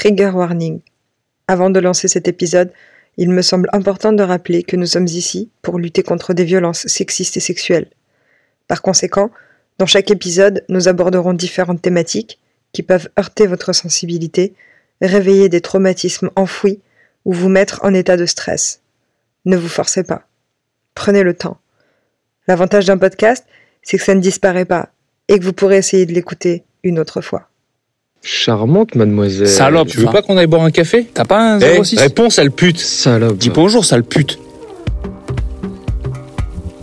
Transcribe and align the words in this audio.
Trigger 0.00 0.30
warning. 0.32 0.80
Avant 1.46 1.68
de 1.68 1.78
lancer 1.78 2.08
cet 2.08 2.26
épisode, 2.26 2.72
il 3.18 3.28
me 3.28 3.42
semble 3.42 3.68
important 3.74 4.14
de 4.14 4.22
rappeler 4.22 4.62
que 4.62 4.76
nous 4.76 4.86
sommes 4.86 5.08
ici 5.08 5.50
pour 5.60 5.78
lutter 5.78 6.02
contre 6.02 6.32
des 6.32 6.44
violences 6.44 6.86
sexistes 6.86 7.36
et 7.36 7.40
sexuelles. 7.40 7.90
Par 8.66 8.80
conséquent, 8.80 9.30
dans 9.76 9.84
chaque 9.84 10.10
épisode, 10.10 10.64
nous 10.70 10.88
aborderons 10.88 11.34
différentes 11.34 11.82
thématiques 11.82 12.40
qui 12.72 12.82
peuvent 12.82 13.10
heurter 13.18 13.46
votre 13.46 13.74
sensibilité, 13.74 14.54
réveiller 15.02 15.50
des 15.50 15.60
traumatismes 15.60 16.30
enfouis 16.34 16.80
ou 17.26 17.34
vous 17.34 17.50
mettre 17.50 17.80
en 17.82 17.92
état 17.92 18.16
de 18.16 18.24
stress. 18.24 18.80
Ne 19.44 19.58
vous 19.58 19.68
forcez 19.68 20.02
pas. 20.02 20.26
Prenez 20.94 21.22
le 21.22 21.34
temps. 21.34 21.58
L'avantage 22.48 22.86
d'un 22.86 22.96
podcast, 22.96 23.44
c'est 23.82 23.98
que 23.98 24.04
ça 24.04 24.14
ne 24.14 24.20
disparaît 24.22 24.64
pas 24.64 24.92
et 25.28 25.38
que 25.38 25.44
vous 25.44 25.52
pourrez 25.52 25.76
essayer 25.76 26.06
de 26.06 26.14
l'écouter 26.14 26.64
une 26.84 26.98
autre 26.98 27.20
fois. 27.20 27.49
Charmante, 28.22 28.94
mademoiselle. 28.96 29.48
Salope, 29.48 29.88
tu 29.88 29.98
veux 29.98 30.06
pas 30.06 30.20
qu'on 30.22 30.36
aille 30.36 30.46
boire 30.46 30.62
un 30.62 30.70
café? 30.70 31.06
T'as 31.12 31.24
pas 31.24 31.54
un 31.54 31.58
06 31.60 31.94
Eh, 31.96 32.00
réponds, 32.02 32.28
sale 32.28 32.50
pute. 32.50 32.78
Salope. 32.78 33.38
Dis 33.38 33.48
bonjour, 33.50 33.84
sale 33.84 34.04
pute. 34.04 34.38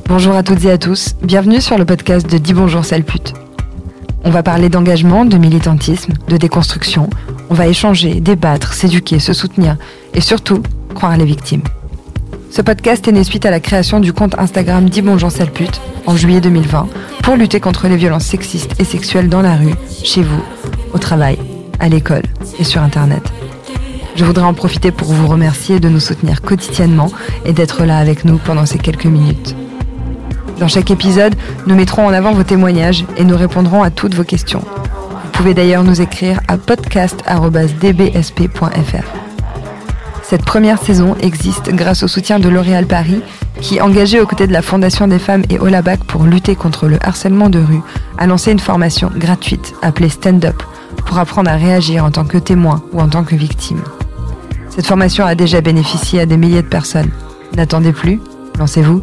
Bonjour 0.07 0.33
à 0.35 0.41
toutes 0.41 0.63
et 0.65 0.71
à 0.71 0.77
tous, 0.77 1.15
bienvenue 1.21 1.61
sur 1.61 1.77
le 1.77 1.85
podcast 1.85 2.27
de 2.31 2.37
Dis 2.37 2.53
bonjour 2.53 2.85
sale 2.85 3.03
pute. 3.03 3.33
On 4.23 4.31
va 4.31 4.41
parler 4.41 4.69
d'engagement, 4.69 5.25
de 5.25 5.37
militantisme, 5.37 6.13
de 6.27 6.37
déconstruction. 6.37 7.09
On 7.49 7.53
va 7.53 7.67
échanger, 7.67 8.15
débattre, 8.19 8.73
s'éduquer, 8.73 9.19
se 9.19 9.33
soutenir 9.33 9.77
et 10.13 10.21
surtout 10.21 10.63
croire 10.95 11.17
les 11.17 11.25
victimes. 11.25 11.61
Ce 12.49 12.61
podcast 12.61 13.07
est 13.07 13.11
né 13.11 13.23
suite 13.23 13.45
à 13.45 13.51
la 13.51 13.59
création 13.59 13.99
du 13.99 14.13
compte 14.13 14.39
Instagram 14.39 14.89
Dis 14.89 15.01
bonjour 15.01 15.29
en 16.05 16.15
juillet 16.15 16.41
2020 16.41 16.87
pour 17.21 17.35
lutter 17.35 17.59
contre 17.59 17.87
les 17.87 17.97
violences 17.97 18.25
sexistes 18.25 18.79
et 18.79 18.85
sexuelles 18.85 19.29
dans 19.29 19.41
la 19.41 19.55
rue, 19.55 19.75
chez 20.03 20.23
vous, 20.23 20.41
au 20.93 20.97
travail, 20.97 21.37
à 21.79 21.89
l'école 21.89 22.23
et 22.57 22.63
sur 22.63 22.81
Internet. 22.81 23.21
Je 24.15 24.25
voudrais 24.25 24.45
en 24.45 24.53
profiter 24.53 24.91
pour 24.91 25.09
vous 25.09 25.27
remercier 25.27 25.79
de 25.79 25.89
nous 25.89 25.99
soutenir 25.99 26.41
quotidiennement 26.41 27.11
et 27.45 27.53
d'être 27.53 27.83
là 27.83 27.99
avec 27.99 28.25
nous 28.25 28.37
pendant 28.37 28.65
ces 28.65 28.79
quelques 28.79 29.05
minutes. 29.05 29.55
Dans 30.59 30.67
chaque 30.67 30.89
épisode, 30.89 31.35
nous 31.67 31.75
mettrons 31.75 32.07
en 32.07 32.13
avant 32.13 32.33
vos 32.33 32.43
témoignages 32.43 33.05
et 33.17 33.25
nous 33.25 33.37
répondrons 33.37 33.83
à 33.83 33.91
toutes 33.91 34.15
vos 34.15 34.23
questions. 34.23 34.63
Vous 35.23 35.29
pouvez 35.33 35.53
d'ailleurs 35.53 35.83
nous 35.83 36.01
écrire 36.01 36.39
à 36.47 36.57
podcast.dbsp.fr. 36.57 39.16
Cette 40.29 40.43
première 40.43 40.77
saison 40.83 41.15
existe 41.21 41.69
grâce 41.69 42.03
au 42.03 42.09
soutien 42.09 42.37
de 42.37 42.49
L'Oréal 42.49 42.85
Paris, 42.85 43.21
qui, 43.61 43.79
engagé 43.79 44.19
aux 44.19 44.25
côtés 44.25 44.45
de 44.45 44.51
la 44.51 44.61
Fondation 44.61 45.07
des 45.07 45.19
femmes 45.19 45.43
et 45.49 45.57
Olabac 45.57 46.03
pour 46.03 46.25
lutter 46.25 46.53
contre 46.53 46.87
le 46.87 46.97
harcèlement 47.01 47.49
de 47.49 47.59
rue, 47.59 47.79
a 48.17 48.27
lancé 48.27 48.51
une 48.51 48.59
formation 48.59 49.09
gratuite 49.15 49.73
appelée 49.81 50.09
Stand 50.09 50.43
Up 50.43 50.61
pour 51.05 51.17
apprendre 51.17 51.49
à 51.49 51.55
réagir 51.55 52.03
en 52.03 52.11
tant 52.11 52.25
que 52.25 52.37
témoin 52.37 52.83
ou 52.91 52.99
en 52.99 53.07
tant 53.07 53.23
que 53.23 53.37
victime. 53.37 53.81
Cette 54.69 54.85
formation 54.85 55.25
a 55.25 55.33
déjà 55.33 55.61
bénéficié 55.61 56.19
à 56.19 56.25
des 56.25 56.35
milliers 56.35 56.61
de 56.61 56.67
personnes. 56.67 57.11
N'attendez 57.55 57.93
plus, 57.93 58.19
lancez-vous. 58.59 59.01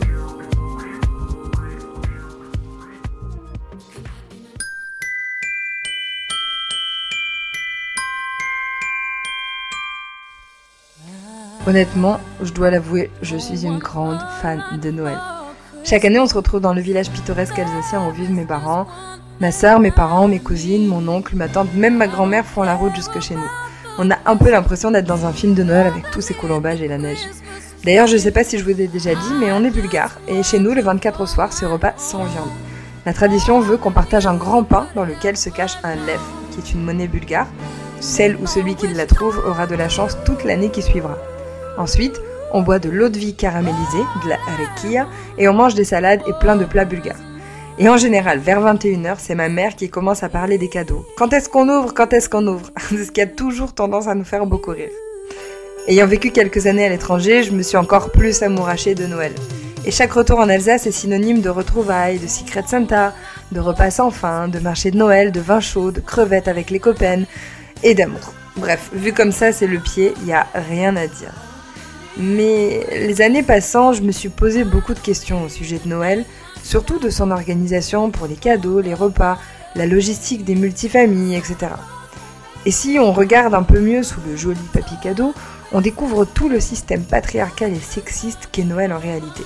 Honnêtement, 11.67 12.21
je 12.43 12.53
dois 12.53 12.71
l'avouer, 12.71 13.11
je 13.23 13.39
suis 13.39 13.65
une 13.65 13.79
grande 13.79 14.19
fan 14.43 14.63
de 14.83 14.91
Noël. 14.91 15.17
Chaque 15.83 16.05
année, 16.05 16.19
on 16.19 16.27
se 16.27 16.35
retrouve 16.35 16.61
dans 16.61 16.75
le 16.75 16.83
village 16.83 17.11
pittoresque 17.11 17.59
alsacien 17.59 18.07
où 18.07 18.13
vivent 18.13 18.33
mes 18.33 18.45
parents. 18.45 18.87
Ma 19.41 19.51
sœur, 19.51 19.81
mes 19.81 19.91
parents, 19.91 20.29
mes 20.29 20.41
cousines, 20.41 20.87
mon 20.87 21.09
oncle, 21.09 21.37
ma 21.37 21.49
tante, 21.49 21.73
même 21.75 21.97
ma 21.97 22.07
grand-mère 22.07 22.45
font 22.45 22.65
la 22.65 22.75
route 22.75 22.95
jusque 22.95 23.19
chez 23.21 23.35
nous. 23.35 23.51
On 23.99 24.11
a 24.11 24.19
un 24.27 24.37
peu 24.37 24.51
l'impression 24.51 24.91
d'être 24.91 25.07
dans 25.07 25.25
un 25.25 25.33
film 25.33 25.55
de 25.55 25.63
Noël 25.63 25.87
avec 25.87 26.11
tous 26.11 26.21
ces 26.21 26.35
colombages 26.35 26.83
et 26.83 26.89
la 26.89 26.99
neige. 26.99 27.27
D'ailleurs, 27.83 28.09
je 28.09 28.19
sais 28.19 28.31
pas 28.31 28.45
si 28.45 28.59
je 28.59 28.65
vous 28.65 28.79
ai 28.79 28.87
déjà 28.87 29.15
dit, 29.15 29.33
mais 29.41 29.51
on 29.51 29.65
est 29.65 29.71
bulgare, 29.71 30.19
et 30.29 30.43
chez 30.43 30.59
nous, 30.59 30.73
le 30.73 30.83
24 30.83 31.23
au 31.23 31.27
soir, 31.27 31.51
c'est 31.53 31.67
repas 31.67 31.95
sans 31.97 32.25
viande. 32.25 32.51
La 33.07 33.15
tradition 33.15 33.61
veut 33.61 33.79
qu'on 33.79 33.91
partage 33.91 34.27
un 34.27 34.37
grand 34.37 34.65
pain 34.65 34.87
dans 34.95 35.05
lequel 35.05 35.39
se 35.39 35.49
cache 35.49 35.79
un 35.83 35.95
lev, 35.95 36.21
qui 36.51 36.59
est 36.59 36.75
une 36.75 36.85
monnaie 36.85 37.09
bulgare. 37.09 37.47
Celle 38.01 38.37
ou 38.37 38.47
celui 38.47 38.75
qui 38.75 38.87
la 38.89 39.07
trouve 39.07 39.43
aura 39.47 39.67
de 39.67 39.75
la 39.75 39.89
chance 39.89 40.19
toute 40.27 40.45
l'année 40.45 40.71
qui 40.71 40.83
suivra. 40.83 41.17
Ensuite, 41.77 42.21
on 42.53 42.63
boit 42.63 42.79
de 42.79 42.89
l'eau 42.89 43.09
de 43.09 43.19
vie 43.19 43.35
caramélisée, 43.35 44.05
de 44.25 44.29
la 44.29 44.39
arekia, 44.49 45.09
et 45.39 45.49
on 45.49 45.55
mange 45.55 45.75
des 45.75 45.85
salades 45.85 46.23
et 46.27 46.33
plein 46.41 46.57
de 46.57 46.65
plats 46.65 46.85
bulgares. 46.85 47.17
Et 47.79 47.89
en 47.89 47.97
général, 47.97 48.39
vers 48.39 48.61
21h, 48.61 49.17
c'est 49.19 49.35
ma 49.35 49.49
mère 49.49 49.75
qui 49.75 49.91
commence 49.91 50.23
à 50.23 50.29
parler 50.29 50.59
des 50.59 50.69
cadeaux. 50.69 51.05
Quand 51.19 51.33
est-ce 51.33 51.49
qu'on 51.49 51.69
ouvre? 51.69 51.93
Quand 51.93 52.13
est-ce 52.13 52.29
qu'on 52.29 52.47
ouvre? 52.47 52.71
C'est 52.89 53.05
ce 53.05 53.11
qui 53.11 53.21
a 53.21 53.27
toujours 53.27 53.75
tendance 53.75 54.07
à 54.07 54.15
nous 54.15 54.25
faire 54.25 54.47
beaucoup 54.47 54.71
rire. 54.71 54.91
Ayant 55.89 56.07
vécu 56.07 56.31
quelques 56.31 56.67
années 56.67 56.87
à 56.87 56.89
l'étranger, 56.89 57.43
je 57.43 57.51
me 57.51 57.63
suis 57.63 57.77
encore 57.77 58.13
plus 58.13 58.43
amourachée 58.43 58.95
de 58.95 59.07
Noël. 59.07 59.33
Et 59.85 59.91
chaque 59.91 60.13
retour 60.13 60.39
en 60.39 60.49
Alsace 60.49 60.87
est 60.87 60.93
synonyme 60.93 61.41
de 61.41 61.51
retrouvailles, 61.51 62.21
de 62.21 62.29
Secret 62.29 62.63
Santa, 62.69 63.13
de 63.51 63.61
repas 63.61 63.91
sans 63.91 64.11
fin, 64.11 64.47
de 64.47 64.61
marché 64.61 64.93
de 64.93 64.97
Noël, 64.97 65.33
de 65.33 65.41
vin 65.41 65.61
chaud, 65.61 65.91
de 65.91 66.01
crevettes 66.01 66.49
avec 66.49 66.71
les 66.71 66.79
copains 66.79 67.25
et 67.83 67.95
d'amour. 67.95 68.33
Bref, 68.57 68.91
vu 68.95 69.13
comme 69.13 69.33
ça, 69.33 69.53
c'est 69.53 69.67
le 69.67 69.81
pied, 69.81 70.15
il 70.23 70.29
y 70.29 70.33
a 70.33 70.47
rien 70.55 70.95
à 70.97 71.07
dire. 71.07 71.35
Mais 72.17 72.87
les 72.93 73.23
années 73.23 73.43
passant, 73.43 73.93
je 73.93 74.03
me 74.03 74.13
suis 74.13 74.29
posé 74.29 74.65
beaucoup 74.65 74.95
de 74.95 75.01
questions 75.01 75.43
au 75.43 75.49
sujet 75.49 75.81
de 75.85 75.89
Noël, 75.89 76.25
surtout 76.63 76.99
de 76.99 77.11
son 77.11 77.31
organisation 77.31 78.11
pour 78.11 78.27
les 78.27 78.37
cadeaux, 78.37 78.81
les 78.81 78.95
repas, 78.95 79.39
la 79.75 79.87
logistique 79.87 80.45
des 80.45 80.55
multifamilles, 80.55 81.35
etc. 81.35 81.73
Et 82.67 82.71
si 82.71 82.99
on 82.99 83.13
regarde 83.13 83.55
un 83.55 83.63
peu 83.63 83.81
mieux 83.81 84.03
sous 84.03 84.21
le 84.27 84.37
joli 84.37 84.61
papier 84.73 84.97
cadeau, 85.03 85.35
on 85.73 85.81
découvre 85.81 86.25
tout 86.25 86.49
le 86.49 86.61
système 86.61 87.03
patriarcal 87.03 87.73
et 87.73 87.81
sexiste 87.81 88.49
qu'est 88.53 88.65
Noël 88.65 88.93
en 88.93 88.99
réalité. 88.99 89.43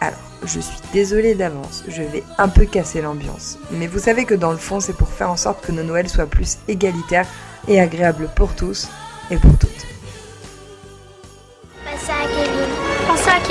Alors, 0.00 0.18
je 0.44 0.58
suis 0.58 0.80
désolée 0.92 1.36
d'avance, 1.36 1.84
je 1.86 2.02
vais 2.02 2.24
un 2.36 2.48
peu 2.48 2.64
casser 2.64 3.00
l'ambiance. 3.00 3.58
Mais 3.70 3.86
vous 3.86 4.00
savez 4.00 4.24
que 4.24 4.34
dans 4.34 4.50
le 4.50 4.58
fond, 4.58 4.80
c'est 4.80 4.96
pour 4.96 5.08
faire 5.08 5.30
en 5.30 5.36
sorte 5.36 5.64
que 5.64 5.70
nos 5.70 5.84
Noëls 5.84 6.08
soient 6.08 6.26
plus 6.26 6.58
égalitaires 6.66 7.28
et 7.68 7.80
agréables 7.80 8.28
pour 8.34 8.54
tous 8.54 8.88
et 9.30 9.36
pour 9.36 9.56
toutes. 9.56 9.71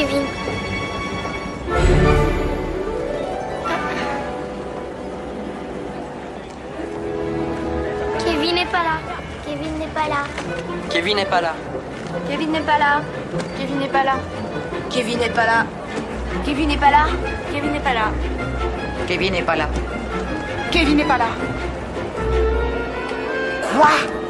Kevin. 0.02 0.26
Kevin 8.26 8.56
n'est 8.56 8.66
pas 8.66 8.82
là. 8.82 8.96
Kevin 9.46 9.78
n'est 9.78 9.88
pas 9.94 10.08
là. 10.10 10.24
Kevin 10.90 11.16
n'est 11.18 11.26
pas 11.26 11.42
là. 11.42 11.54
Kevin 12.28 12.52
n'est 12.52 12.62
pas 12.62 12.80
là. 12.80 13.02
Kevin 13.60 13.78
n'est 13.78 13.88
pas 13.90 14.04
là. 14.04 14.16
Kevin 14.90 15.20
n'est 15.20 15.30
pas 15.30 15.46
là. 15.46 15.66
Kevin 16.44 16.68
n'est 16.68 16.80
pas 16.80 16.90
là. 16.92 17.06
Kevin 17.54 17.72
n'est 17.72 17.80
pas 17.80 17.94
là. 17.94 18.06
Kevin 19.08 19.34
n'est 19.34 19.44
pas 19.44 19.56
là. 19.56 19.68
Kevin 20.72 20.98
n'est 20.98 21.06
pas 21.06 21.18
là. 21.20 21.28
Quoi 23.72 24.21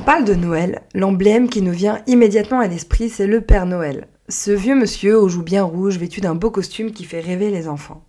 on 0.00 0.02
parle 0.02 0.24
de 0.24 0.34
Noël, 0.34 0.80
l'emblème 0.94 1.50
qui 1.50 1.60
nous 1.60 1.72
vient 1.72 2.00
immédiatement 2.06 2.60
à 2.60 2.66
l'esprit, 2.66 3.10
c'est 3.10 3.26
le 3.26 3.42
Père 3.42 3.66
Noël. 3.66 4.08
Ce 4.30 4.50
vieux 4.50 4.74
monsieur 4.74 5.18
aux 5.18 5.28
joues 5.28 5.42
bien 5.42 5.62
rouges, 5.62 5.98
vêtu 5.98 6.22
d'un 6.22 6.34
beau 6.34 6.50
costume 6.50 6.92
qui 6.92 7.04
fait 7.04 7.20
rêver 7.20 7.50
les 7.50 7.68
enfants. 7.68 8.02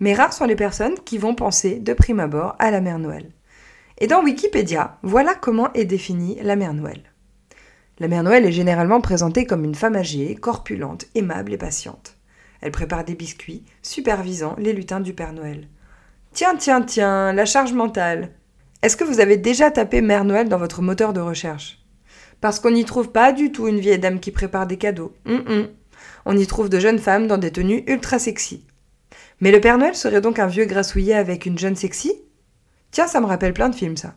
Mais 0.00 0.12
rares 0.12 0.34
sont 0.34 0.44
les 0.44 0.54
personnes 0.54 0.98
qui 1.06 1.16
vont 1.16 1.34
penser 1.34 1.76
de 1.76 1.94
prime 1.94 2.20
abord 2.20 2.56
à 2.58 2.70
la 2.70 2.82
Mère 2.82 2.98
Noël. 2.98 3.30
Et 3.96 4.06
dans 4.06 4.22
Wikipédia, 4.22 4.98
voilà 5.02 5.34
comment 5.34 5.72
est 5.72 5.86
définie 5.86 6.38
la 6.42 6.56
Mère 6.56 6.74
Noël. 6.74 7.00
La 8.00 8.08
Mère 8.08 8.22
Noël 8.22 8.44
est 8.44 8.52
généralement 8.52 9.00
présentée 9.00 9.46
comme 9.46 9.64
une 9.64 9.74
femme 9.74 9.96
âgée, 9.96 10.34
corpulente, 10.34 11.06
aimable 11.14 11.54
et 11.54 11.58
patiente. 11.58 12.18
Elle 12.60 12.70
prépare 12.70 13.04
des 13.04 13.14
biscuits, 13.14 13.64
supervisant 13.80 14.56
les 14.58 14.74
lutins 14.74 15.00
du 15.00 15.14
Père 15.14 15.32
Noël. 15.32 15.68
Tiens, 16.34 16.56
tiens, 16.58 16.82
tiens, 16.82 17.32
la 17.32 17.46
charge 17.46 17.72
mentale. 17.72 18.28
Est-ce 18.82 18.96
que 18.96 19.04
vous 19.04 19.20
avez 19.20 19.36
déjà 19.36 19.70
tapé 19.70 20.00
Mère 20.00 20.24
Noël 20.24 20.48
dans 20.48 20.56
votre 20.56 20.80
moteur 20.80 21.12
de 21.12 21.20
recherche? 21.20 21.84
Parce 22.40 22.60
qu'on 22.60 22.70
n'y 22.70 22.86
trouve 22.86 23.10
pas 23.10 23.32
du 23.32 23.52
tout 23.52 23.68
une 23.68 23.78
vieille 23.78 23.98
dame 23.98 24.20
qui 24.20 24.30
prépare 24.30 24.66
des 24.66 24.78
cadeaux. 24.78 25.12
Hum, 25.26 25.44
hum. 25.46 25.68
On 26.24 26.36
y 26.36 26.46
trouve 26.46 26.70
de 26.70 26.80
jeunes 26.80 26.98
femmes 26.98 27.26
dans 27.26 27.36
des 27.36 27.50
tenues 27.50 27.84
ultra 27.86 28.18
sexy. 28.18 28.64
Mais 29.40 29.50
le 29.50 29.60
Père 29.60 29.76
Noël 29.76 29.94
serait 29.94 30.22
donc 30.22 30.38
un 30.38 30.46
vieux 30.46 30.64
grassouillet 30.64 31.12
avec 31.12 31.44
une 31.44 31.58
jeune 31.58 31.76
sexy? 31.76 32.22
Tiens, 32.90 33.06
ça 33.06 33.20
me 33.20 33.26
rappelle 33.26 33.52
plein 33.52 33.68
de 33.68 33.74
films, 33.74 33.98
ça. 33.98 34.14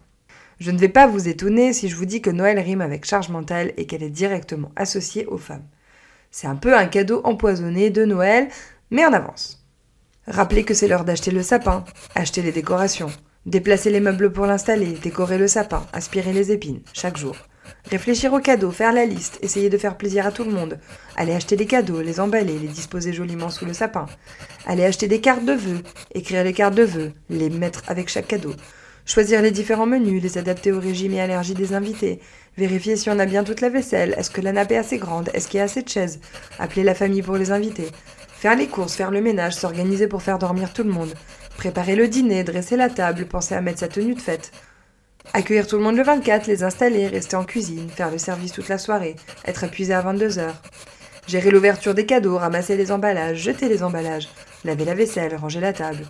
Je 0.60 0.72
ne 0.72 0.78
vais 0.78 0.88
pas 0.88 1.08
vous 1.08 1.28
étonner 1.28 1.74
si 1.74 1.90
je 1.90 1.96
vous 1.98 2.06
dis 2.06 2.22
que 2.22 2.30
Noël 2.30 2.58
rime 2.58 2.82
avec 2.82 3.06
charge 3.06 3.28
mentale 3.28 3.74
et 3.76 3.86
qu'elle 3.86 4.04
est 4.04 4.10
directement 4.10 4.72
associée 4.78 5.26
aux 5.26 5.38
femmes. 5.38 5.68
C'est 6.32 6.48
un 6.48 6.56
peu 6.56 6.78
un 6.78 6.86
cadeau 6.86 7.20
empoisonné 7.26 7.90
de 7.90 8.06
Noël, 8.06 8.48
mais 8.92 9.06
en 9.06 9.12
avance. 9.12 9.66
Rappelez 10.26 10.64
que 10.64 10.74
c'est 10.74 10.88
l'heure 10.88 11.04
d'acheter 11.04 11.32
le 11.32 11.44
sapin, 11.44 11.84
acheter 12.16 12.42
les 12.42 12.54
décorations, 12.54 13.12
déplacer 13.46 13.90
les 13.90 14.00
meubles 14.00 14.32
pour 14.32 14.46
l'installer, 14.46 14.98
décorer 15.02 15.38
le 15.38 15.48
sapin, 15.48 15.86
aspirer 15.94 16.34
les 16.34 16.52
épines, 16.52 16.82
chaque 16.94 17.18
jour. 17.18 17.36
Réfléchir 17.90 18.34
aux 18.34 18.40
cadeaux, 18.40 18.72
faire 18.72 18.94
la 18.94 19.06
liste, 19.06 19.40
essayer 19.42 19.70
de 19.70 19.78
faire 19.78 19.98
plaisir 19.98 20.26
à 20.26 20.32
tout 20.32 20.44
le 20.44 20.52
monde. 20.52 20.80
Aller 21.16 21.34
acheter 21.34 21.56
des 21.56 21.66
cadeaux, 21.66 22.02
les 22.02 22.20
emballer, 22.20 22.58
les 22.58 22.68
disposer 22.68 23.14
joliment 23.14 23.50
sous 23.50 23.66
le 23.66 23.74
sapin. 23.74 24.06
Aller 24.66 24.86
acheter 24.86 25.08
des 25.08 25.22
cartes 25.22 25.46
de 25.46 25.54
vœux, 25.54 25.82
écrire 26.14 26.44
les 26.44 26.54
cartes 26.54 26.76
de 26.76 26.84
vœux, 26.84 27.12
les 27.30 27.50
mettre 27.50 27.84
avec 27.88 28.10
chaque 28.10 28.28
cadeau. 28.28 28.54
Choisir 29.06 29.42
les 29.42 29.52
différents 29.52 29.86
menus, 29.86 30.24
les 30.24 30.38
adapter 30.38 30.72
au 30.72 30.80
régime 30.80 31.14
et 31.14 31.22
allergie 31.22 31.54
des 31.54 31.74
invités. 31.74 32.22
Vérifier 32.58 32.96
si 32.96 33.10
on 33.10 33.20
a 33.20 33.26
bien 33.26 33.44
toute 33.44 33.60
la 33.60 33.70
vaisselle, 33.70 34.16
est-ce 34.18 34.32
que 34.32 34.40
la 34.40 34.54
nappe 34.54 34.72
est 34.72 34.78
assez 34.78 34.98
grande, 34.98 35.30
est-ce 35.34 35.50
qu'il 35.50 35.58
y 35.58 35.62
a 35.62 35.66
assez 35.66 35.82
de 35.82 35.90
chaises. 35.90 36.22
Appeler 36.58 36.84
la 36.84 36.96
famille 36.96 37.22
pour 37.22 37.36
les 37.36 37.52
invités. 37.52 37.90
Faire 38.28 38.56
les 38.56 38.68
courses, 38.68 38.96
faire 38.96 39.12
le 39.12 39.22
ménage, 39.22 39.56
s'organiser 39.56 40.08
pour 40.08 40.22
faire 40.22 40.40
dormir 40.40 40.74
tout 40.74 40.84
le 40.84 40.92
monde. 40.92 41.14
Préparer 41.58 41.96
le 41.96 42.08
dîner, 42.08 42.44
dresser 42.44 42.76
la 42.76 42.90
table, 42.90 43.26
penser 43.26 43.56
à 43.56 43.62
mettre 43.62 43.80
sa 43.80 43.88
tenue 43.88 44.16
de 44.16 44.22
fête. 44.22 44.52
Accueillir 45.34 45.66
tout 45.66 45.78
le 45.78 45.84
monde 45.84 45.96
le 45.96 46.04
24, 46.04 46.48
les 46.48 46.64
installer, 46.64 47.08
rester 47.08 47.36
en 47.36 47.46
cuisine, 47.46 47.90
faire 47.90 48.12
le 48.12 48.18
service 48.18 48.52
toute 48.52 48.68
la 48.68 48.78
soirée, 48.78 49.16
être 49.46 49.64
épuisé 49.64 49.94
à 49.94 50.02
22h. 50.02 50.50
Gérer 51.28 51.52
l'ouverture 51.52 51.94
des 51.94 52.06
cadeaux, 52.06 52.38
ramasser 52.38 52.76
les 52.76 52.92
emballages, 52.92 53.38
jeter 53.38 53.70
les 53.70 53.82
emballages, 53.82 54.28
laver 54.66 54.84
la 54.84 54.96
vaisselle, 54.96 55.36
ranger 55.36 55.62
la 55.62 55.72
table. 55.72 56.06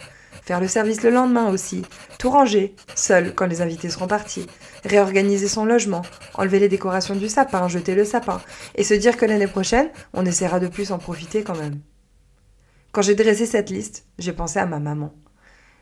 Faire 0.45 0.59
le 0.59 0.67
service 0.67 1.03
le 1.03 1.11
lendemain 1.11 1.49
aussi, 1.49 1.83
tout 2.19 2.29
ranger, 2.29 2.75
seul 2.95 3.33
quand 3.33 3.45
les 3.45 3.61
invités 3.61 3.89
seront 3.89 4.07
partis, 4.07 4.47
réorganiser 4.83 5.47
son 5.47 5.63
logement, 5.63 6.01
enlever 6.33 6.59
les 6.59 6.67
décorations 6.67 7.15
du 7.15 7.29
sapin, 7.29 7.69
jeter 7.69 7.95
le 7.95 8.03
sapin, 8.03 8.41
et 8.75 8.83
se 8.83 8.93
dire 8.93 9.15
que 9.15 9.25
l'année 9.25 9.47
prochaine, 9.47 9.89
on 10.13 10.25
essaiera 10.25 10.59
de 10.59 10.67
plus 10.67 10.91
en 10.91 10.97
profiter 10.97 11.43
quand 11.43 11.55
même. 11.55 11.79
Quand 12.91 13.01
j'ai 13.01 13.15
dressé 13.15 13.45
cette 13.45 13.69
liste, 13.69 14.05
j'ai 14.19 14.33
pensé 14.33 14.59
à 14.59 14.65
ma 14.65 14.79
maman. 14.79 15.13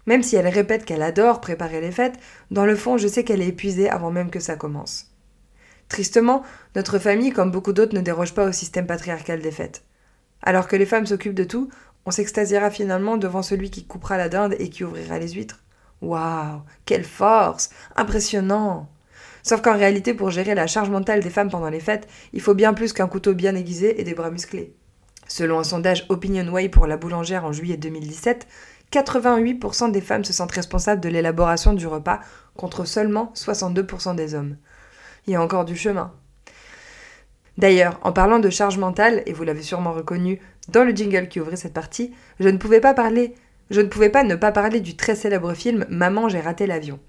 Même 0.05 0.23
si 0.23 0.35
elle 0.35 0.47
répète 0.47 0.85
qu'elle 0.85 1.03
adore 1.03 1.41
préparer 1.41 1.81
les 1.81 1.91
fêtes, 1.91 2.19
dans 2.49 2.65
le 2.65 2.75
fond, 2.75 2.97
je 2.97 3.07
sais 3.07 3.23
qu'elle 3.23 3.41
est 3.41 3.47
épuisée 3.47 3.89
avant 3.89 4.11
même 4.11 4.31
que 4.31 4.39
ça 4.39 4.55
commence. 4.55 5.11
Tristement, 5.89 6.43
notre 6.75 6.99
famille, 6.99 7.31
comme 7.31 7.51
beaucoup 7.51 7.73
d'autres, 7.73 7.95
ne 7.95 8.01
déroge 8.01 8.33
pas 8.33 8.47
au 8.47 8.51
système 8.51 8.87
patriarcal 8.87 9.41
des 9.41 9.51
fêtes. 9.51 9.83
Alors 10.41 10.67
que 10.67 10.75
les 10.75 10.85
femmes 10.85 11.05
s'occupent 11.05 11.35
de 11.35 11.43
tout, 11.43 11.69
on 12.05 12.11
s'extasiera 12.11 12.71
finalement 12.71 13.17
devant 13.17 13.43
celui 13.43 13.69
qui 13.69 13.85
coupera 13.85 14.17
la 14.17 14.29
dinde 14.29 14.55
et 14.57 14.69
qui 14.69 14.83
ouvrira 14.83 15.19
les 15.19 15.29
huîtres. 15.29 15.59
Waouh, 16.01 16.61
quelle 16.85 17.03
force 17.03 17.69
Impressionnant 17.95 18.89
Sauf 19.43 19.61
qu'en 19.61 19.77
réalité, 19.77 20.13
pour 20.13 20.29
gérer 20.29 20.55
la 20.55 20.67
charge 20.67 20.89
mentale 20.89 21.21
des 21.21 21.29
femmes 21.29 21.49
pendant 21.49 21.69
les 21.69 21.79
fêtes, 21.79 22.07
il 22.33 22.41
faut 22.41 22.53
bien 22.53 22.73
plus 22.73 22.93
qu'un 22.93 23.07
couteau 23.07 23.33
bien 23.33 23.55
aiguisé 23.55 23.99
et 23.99 24.03
des 24.03 24.13
bras 24.13 24.31
musclés. 24.31 24.73
Selon 25.27 25.59
un 25.59 25.63
sondage 25.63 26.05
OpinionWay 26.09 26.69
pour 26.69 26.87
la 26.87 26.97
boulangère 26.97 27.45
en 27.45 27.51
juillet 27.51 27.77
2017, 27.77 28.47
88% 28.91 29.91
des 29.91 30.01
femmes 30.01 30.25
se 30.25 30.33
sentent 30.33 30.51
responsables 30.51 31.01
de 31.01 31.09
l'élaboration 31.09 31.73
du 31.73 31.87
repas, 31.87 32.19
contre 32.55 32.85
seulement 32.85 33.31
62% 33.35 34.15
des 34.15 34.35
hommes. 34.35 34.57
Il 35.27 35.33
y 35.33 35.35
a 35.35 35.41
encore 35.41 35.65
du 35.65 35.75
chemin. 35.77 36.13
D'ailleurs, 37.57 37.99
en 38.03 38.11
parlant 38.11 38.39
de 38.39 38.49
charge 38.49 38.77
mentale, 38.77 39.23
et 39.25 39.33
vous 39.33 39.43
l'avez 39.43 39.61
sûrement 39.61 39.93
reconnu 39.93 40.39
dans 40.69 40.83
le 40.83 40.91
jingle 40.91 41.27
qui 41.27 41.39
ouvrait 41.39 41.55
cette 41.55 41.73
partie, 41.73 42.13
je 42.39 42.49
ne 42.49 42.57
pouvais 42.57 42.79
pas 42.79 42.93
parler, 42.93 43.35
je 43.69 43.81
ne 43.81 43.87
pouvais 43.87 44.09
pas 44.09 44.23
ne 44.23 44.35
pas 44.35 44.51
parler 44.51 44.79
du 44.79 44.95
très 44.95 45.15
célèbre 45.15 45.53
film 45.53 45.85
Maman, 45.89 46.27
j'ai 46.27 46.39
raté 46.39 46.67
l'avion. 46.67 46.99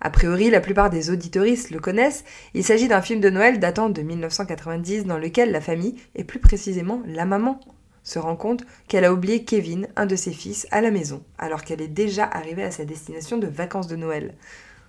A 0.00 0.10
priori, 0.10 0.50
la 0.50 0.60
plupart 0.60 0.90
des 0.90 1.10
auditoristes 1.10 1.70
le 1.70 1.78
connaissent. 1.78 2.24
Il 2.54 2.64
s'agit 2.64 2.88
d'un 2.88 3.00
film 3.00 3.20
de 3.20 3.30
Noël 3.30 3.60
datant 3.60 3.88
de 3.88 4.02
1990 4.02 5.06
dans 5.06 5.18
lequel 5.18 5.52
la 5.52 5.60
famille, 5.60 5.94
et 6.16 6.24
plus 6.24 6.40
précisément 6.40 7.02
la 7.06 7.24
maman, 7.24 7.60
se 8.04 8.18
rend 8.18 8.36
compte 8.36 8.64
qu'elle 8.88 9.04
a 9.04 9.12
oublié 9.12 9.44
Kevin, 9.44 9.88
un 9.96 10.06
de 10.06 10.16
ses 10.16 10.32
fils, 10.32 10.66
à 10.70 10.80
la 10.80 10.90
maison, 10.90 11.22
alors 11.38 11.62
qu'elle 11.62 11.80
est 11.80 11.88
déjà 11.88 12.24
arrivée 12.24 12.64
à 12.64 12.70
sa 12.70 12.84
destination 12.84 13.38
de 13.38 13.46
vacances 13.46 13.86
de 13.86 13.96
Noël. 13.96 14.34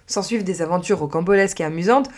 S'en 0.08 0.24
suivent 0.24 0.44
des 0.44 0.62
aventures 0.62 1.00
rocambolesques 1.00 1.62
et 1.62 1.66
amusantes, 1.66 2.10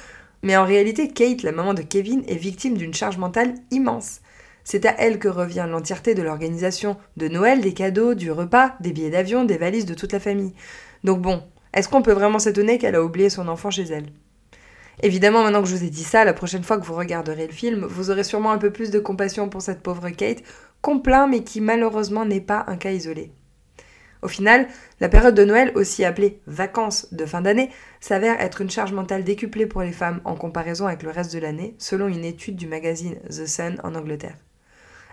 mais 0.42 0.58
en 0.58 0.66
réalité, 0.66 1.08
Kate, 1.10 1.44
la 1.44 1.52
maman 1.52 1.74
de 1.74 1.82
Kevin, 1.82 2.24
est 2.28 2.36
victime 2.36 2.78
d'une 2.78 2.94
charge 2.94 3.18
mentale 3.18 3.56
immense. 3.72 4.22
C'est 4.64 4.86
à 4.86 4.96
elle 4.98 5.20
que 5.20 5.28
revient 5.28 5.68
l'entièreté 5.70 6.16
de 6.16 6.24
l'organisation 6.24 6.98
de 7.18 7.28
Noël, 7.28 7.62
des 7.62 7.74
cadeaux, 7.74 8.16
du 8.16 8.32
repas, 8.32 8.76
des 8.80 8.92
billets 8.92 9.12
d'avion, 9.12 9.46
des 9.46 9.58
valises 9.58 9.86
de 9.86 9.94
toute 9.94 10.14
la 10.14 10.20
famille. 10.20 10.54
Donc 11.04 11.22
bon, 11.22 11.44
est-ce 11.74 11.88
qu'on 11.88 12.02
peut 12.02 12.14
vraiment 12.14 12.40
s'étonner 12.40 12.78
qu'elle 12.78 12.96
a 12.96 13.04
oublié 13.04 13.30
son 13.30 13.48
enfant 13.48 13.70
chez 13.70 13.84
elle? 13.84 14.08
Évidemment, 15.04 15.44
maintenant 15.44 15.62
que 15.62 15.68
je 15.68 15.76
vous 15.76 15.84
ai 15.84 15.90
dit 15.90 16.04
ça, 16.04 16.26
la 16.26 16.34
prochaine 16.34 16.64
fois 16.64 16.80
que 16.80 16.86
vous 16.86 16.96
regarderez 16.96 17.48
le 17.48 17.54
film, 17.54 17.86
vous 17.86 18.12
aurez 18.12 18.24
sûrement 18.24 18.52
un 18.52 18.58
peu 18.58 18.72
plus 18.72 18.92
de 18.92 19.00
compassion 19.00 19.50
pour 19.50 19.62
cette 19.62 19.82
pauvre 19.84 20.10
Kate, 20.10 20.42
qu'on 20.86 21.02
mais 21.28 21.44
qui 21.44 21.62
malheureusement 21.62 22.26
n'est 22.26 22.42
pas 22.42 22.64
un 22.68 22.78
cas 22.78 22.92
isolé. 22.92 23.32
Au 24.22 24.28
final, 24.28 24.68
la 25.00 25.10
période 25.10 25.34
de 25.34 25.44
Noël, 25.44 25.72
aussi 25.74 26.06
appelée 26.06 26.42
vacances 26.46 27.12
de 27.12 27.26
fin 27.26 27.42
d'année, 27.42 27.72
s'avère 28.00 28.40
être 28.40 28.62
une 28.62 28.70
charge 28.70 28.94
mentale 28.94 29.24
décuplée 29.24 29.66
pour 29.66 29.82
les 29.82 29.92
femmes 29.92 30.22
en 30.26 30.36
comparaison 30.36 30.86
avec 30.86 31.02
le 31.02 31.10
reste 31.10 31.34
de 31.34 31.40
l'année, 31.40 31.74
selon 31.80 32.08
une 32.08 32.24
étude 32.24 32.56
du 32.56 32.68
magazine 32.68 33.16
The 33.30 33.48
Sun 33.48 33.78
en 33.84 33.96
Angleterre. 33.96 34.38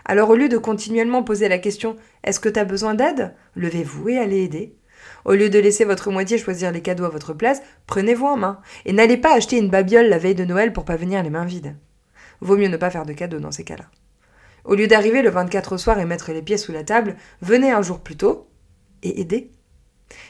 Alors 0.05 0.29
au 0.29 0.35
lieu 0.35 0.47
de 0.47 0.59
continuellement 0.59 1.23
poser 1.23 1.49
la 1.49 1.57
question 1.57 1.95
Est-ce 2.23 2.39
que 2.39 2.49
t'as 2.49 2.65
besoin 2.65 2.93
d'aide? 2.93 3.33
Levez-vous 3.55 4.09
et 4.09 4.19
allez 4.19 4.43
aider. 4.43 4.75
Au 5.25 5.33
lieu 5.33 5.49
de 5.49 5.57
laisser 5.57 5.85
votre 5.85 6.11
moitié 6.11 6.37
choisir 6.37 6.71
les 6.71 6.81
cadeaux 6.81 7.05
à 7.05 7.09
votre 7.09 7.33
place, 7.33 7.63
prenez-vous 7.87 8.27
en 8.27 8.37
main 8.37 8.59
et 8.85 8.93
n'allez 8.93 9.17
pas 9.17 9.33
acheter 9.33 9.57
une 9.57 9.71
babiole 9.71 10.07
la 10.07 10.19
veille 10.19 10.35
de 10.35 10.45
Noël 10.45 10.71
pour 10.71 10.85
pas 10.85 10.97
venir 10.97 11.23
les 11.23 11.31
mains 11.31 11.45
vides. 11.45 11.75
Vaut 12.41 12.57
mieux 12.57 12.67
ne 12.67 12.77
pas 12.77 12.91
faire 12.91 13.07
de 13.07 13.13
cadeaux 13.13 13.39
dans 13.39 13.51
ces 13.51 13.63
cas-là. 13.63 13.85
Au 14.65 14.75
lieu 14.75 14.87
d'arriver 14.87 15.21
le 15.21 15.29
24 15.29 15.73
au 15.73 15.77
soir 15.77 15.99
et 15.99 16.05
mettre 16.05 16.31
les 16.31 16.41
pieds 16.41 16.57
sous 16.57 16.71
la 16.71 16.83
table, 16.83 17.15
venez 17.41 17.71
un 17.71 17.81
jour 17.81 17.99
plus 17.99 18.15
tôt 18.15 18.47
et 19.01 19.19
aidez. 19.19 19.51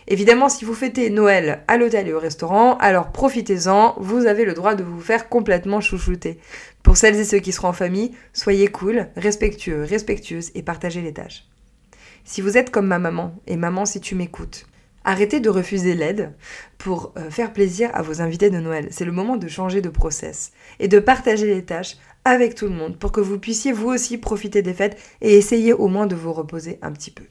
Évidemment, 0.07 0.49
si 0.49 0.65
vous 0.65 0.73
fêtez 0.73 1.09
Noël 1.09 1.63
à 1.67 1.77
l'hôtel 1.77 2.07
et 2.07 2.13
au 2.13 2.19
restaurant, 2.19 2.77
alors 2.77 3.11
profitez-en, 3.11 3.95
vous 3.97 4.25
avez 4.25 4.45
le 4.45 4.53
droit 4.53 4.75
de 4.75 4.83
vous 4.83 4.99
faire 4.99 5.29
complètement 5.29 5.81
chouchouter. 5.81 6.39
Pour 6.81 6.97
celles 6.97 7.19
et 7.19 7.25
ceux 7.25 7.39
qui 7.39 7.51
seront 7.51 7.69
en 7.69 7.73
famille, 7.73 8.11
soyez 8.33 8.67
cool, 8.67 9.07
respectueux, 9.15 9.83
respectueuses 9.83 10.51
et 10.55 10.63
partagez 10.63 11.01
les 11.01 11.13
tâches. 11.13 11.45
Si 12.25 12.41
vous 12.41 12.57
êtes 12.57 12.71
comme 12.71 12.87
ma 12.87 12.99
maman, 12.99 13.35
et 13.47 13.57
maman 13.57 13.85
si 13.85 13.99
tu 13.99 14.15
m'écoutes, 14.15 14.65
arrêtez 15.03 15.39
de 15.39 15.49
refuser 15.49 15.93
l'aide 15.95 16.33
pour 16.77 17.13
euh, 17.17 17.29
faire 17.29 17.51
plaisir 17.51 17.89
à 17.93 18.01
vos 18.01 18.21
invités 18.21 18.49
de 18.49 18.59
Noël. 18.59 18.87
C'est 18.91 19.05
le 19.05 19.11
moment 19.11 19.37
de 19.37 19.47
changer 19.47 19.81
de 19.81 19.89
process 19.89 20.51
et 20.79 20.87
de 20.87 20.99
partager 20.99 21.47
les 21.47 21.65
tâches 21.65 21.97
avec 22.25 22.55
tout 22.55 22.65
le 22.65 22.73
monde 22.73 22.97
pour 22.97 23.11
que 23.11 23.21
vous 23.21 23.39
puissiez 23.39 23.71
vous 23.71 23.89
aussi 23.89 24.17
profiter 24.17 24.61
des 24.61 24.73
fêtes 24.73 24.97
et 25.21 25.35
essayer 25.37 25.73
au 25.73 25.87
moins 25.87 26.07
de 26.07 26.15
vous 26.15 26.33
reposer 26.33 26.79
un 26.81 26.91
petit 26.91 27.11
peu. 27.11 27.23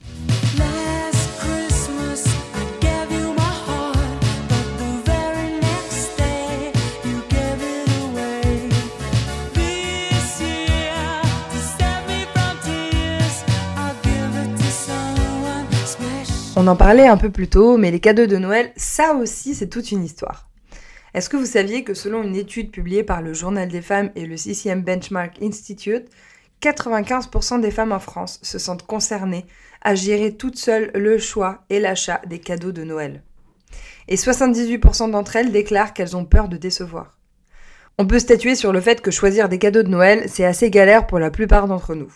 On 16.55 16.67
en 16.67 16.75
parlait 16.75 17.07
un 17.07 17.17
peu 17.17 17.31
plus 17.31 17.47
tôt, 17.47 17.77
mais 17.77 17.89
les 17.89 17.99
cadeaux 17.99 18.27
de 18.27 18.37
Noël, 18.37 18.71
ça 18.77 19.15
aussi, 19.15 19.55
c'est 19.55 19.69
toute 19.69 19.91
une 19.91 20.03
histoire. 20.03 20.52
Est-ce 21.13 21.29
que 21.29 21.37
vous 21.37 21.45
saviez 21.45 21.83
que 21.83 21.93
selon 21.93 22.23
une 22.23 22.35
étude 22.35 22.71
publiée 22.71 23.03
par 23.03 23.21
le 23.21 23.33
Journal 23.33 23.69
des 23.69 23.83
femmes 23.83 24.09
et 24.15 24.25
le 24.25 24.35
CCM 24.35 24.81
Benchmark 24.81 25.41
Institute, 25.43 26.07
95% 26.61 27.61
des 27.61 27.69
femmes 27.69 27.91
en 27.91 27.99
France 27.99 28.39
se 28.41 28.57
sentent 28.57 28.87
concernées 28.87 29.45
à 29.81 29.93
gérer 29.93 30.35
toutes 30.35 30.57
seules 30.57 30.89
le 30.95 31.19
choix 31.19 31.65
et 31.69 31.79
l'achat 31.79 32.21
des 32.25 32.39
cadeaux 32.39 32.71
de 32.71 32.83
Noël. 32.83 33.21
Et 34.07 34.15
78% 34.15 35.11
d'entre 35.11 35.35
elles 35.35 35.51
déclarent 35.51 35.93
qu'elles 35.93 36.17
ont 36.17 36.25
peur 36.25 36.49
de 36.49 36.57
décevoir. 36.57 37.19
On 37.99 38.07
peut 38.07 38.19
statuer 38.19 38.55
sur 38.55 38.73
le 38.73 38.81
fait 38.81 39.01
que 39.01 39.11
choisir 39.11 39.49
des 39.49 39.59
cadeaux 39.59 39.83
de 39.83 39.89
Noël, 39.89 40.23
c'est 40.27 40.45
assez 40.45 40.71
galère 40.71 41.05
pour 41.05 41.19
la 41.19 41.29
plupart 41.29 41.67
d'entre 41.67 41.93
nous. 41.93 42.11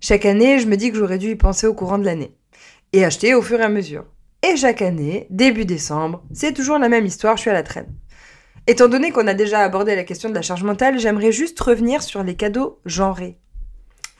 Chaque 0.00 0.26
année, 0.26 0.58
je 0.58 0.66
me 0.66 0.76
dis 0.76 0.90
que 0.90 0.98
j'aurais 0.98 1.18
dû 1.18 1.30
y 1.30 1.36
penser 1.36 1.68
au 1.68 1.74
courant 1.74 1.98
de 1.98 2.04
l'année. 2.04 2.34
Et 2.92 3.04
acheter 3.04 3.34
au 3.34 3.42
fur 3.42 3.60
et 3.60 3.64
à 3.64 3.68
mesure. 3.68 4.06
Et 4.42 4.56
chaque 4.56 4.82
année, 4.82 5.28
début 5.30 5.66
décembre, 5.66 6.24
c'est 6.32 6.52
toujours 6.52 6.78
la 6.78 6.88
même 6.88 7.06
histoire, 7.06 7.36
je 7.36 7.42
suis 7.42 7.50
à 7.50 7.54
la 7.54 7.62
traîne. 7.62 7.94
Étant 8.70 8.86
donné 8.86 9.10
qu'on 9.10 9.26
a 9.26 9.34
déjà 9.34 9.64
abordé 9.64 9.96
la 9.96 10.04
question 10.04 10.28
de 10.28 10.34
la 10.36 10.42
charge 10.42 10.62
mentale, 10.62 11.00
j'aimerais 11.00 11.32
juste 11.32 11.58
revenir 11.58 12.04
sur 12.04 12.22
les 12.22 12.36
cadeaux 12.36 12.78
genrés. 12.86 13.36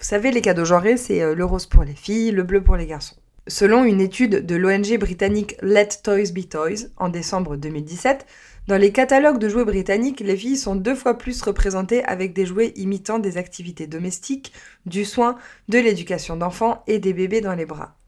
Vous 0.00 0.04
savez, 0.04 0.32
les 0.32 0.40
cadeaux 0.40 0.64
genrés, 0.64 0.96
c'est 0.96 1.22
euh, 1.22 1.36
le 1.36 1.44
rose 1.44 1.66
pour 1.66 1.84
les 1.84 1.94
filles, 1.94 2.32
le 2.32 2.42
bleu 2.42 2.60
pour 2.60 2.74
les 2.74 2.88
garçons. 2.88 3.14
Selon 3.46 3.84
une 3.84 4.00
étude 4.00 4.44
de 4.44 4.56
l'ONG 4.56 4.98
britannique 4.98 5.54
Let 5.62 5.90
Toys 6.02 6.32
Be 6.34 6.48
Toys 6.48 6.88
en 6.96 7.10
décembre 7.10 7.54
2017, 7.54 8.26
dans 8.66 8.76
les 8.76 8.90
catalogues 8.90 9.38
de 9.38 9.48
jouets 9.48 9.64
britanniques, 9.64 10.18
les 10.18 10.36
filles 10.36 10.56
sont 10.56 10.74
deux 10.74 10.96
fois 10.96 11.16
plus 11.16 11.40
représentées 11.42 12.02
avec 12.02 12.32
des 12.32 12.44
jouets 12.44 12.72
imitant 12.74 13.20
des 13.20 13.36
activités 13.36 13.86
domestiques, 13.86 14.52
du 14.84 15.04
soin, 15.04 15.36
de 15.68 15.78
l'éducation 15.78 16.36
d'enfants 16.36 16.82
et 16.88 16.98
des 16.98 17.12
bébés 17.12 17.40
dans 17.40 17.54
les 17.54 17.66
bras. 17.66 17.99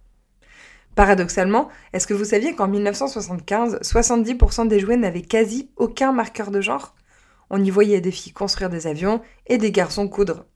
Paradoxalement, 0.95 1.69
est-ce 1.93 2.07
que 2.07 2.15
vous 2.15 2.25
saviez 2.25 2.55
qu'en 2.55 2.69
1975, 2.69 3.81
70% 3.83 4.69
des 4.69 4.81
jouets 4.81 4.97
n'avaient 4.97 5.23
quasi 5.23 5.71
aucun 5.77 6.13
marqueur 6.13 6.51
de 6.51 6.61
genre? 6.61 6.95
On 7.51 7.63
y 7.63 7.71
voyait 7.71 8.01
des 8.01 8.11
filles 8.11 8.33
construire 8.33 8.71
des 8.71 8.87
avions 8.87 9.21
et 9.47 9.59
des 9.59 9.73
garçons 9.73 10.09
coudre. 10.09 10.47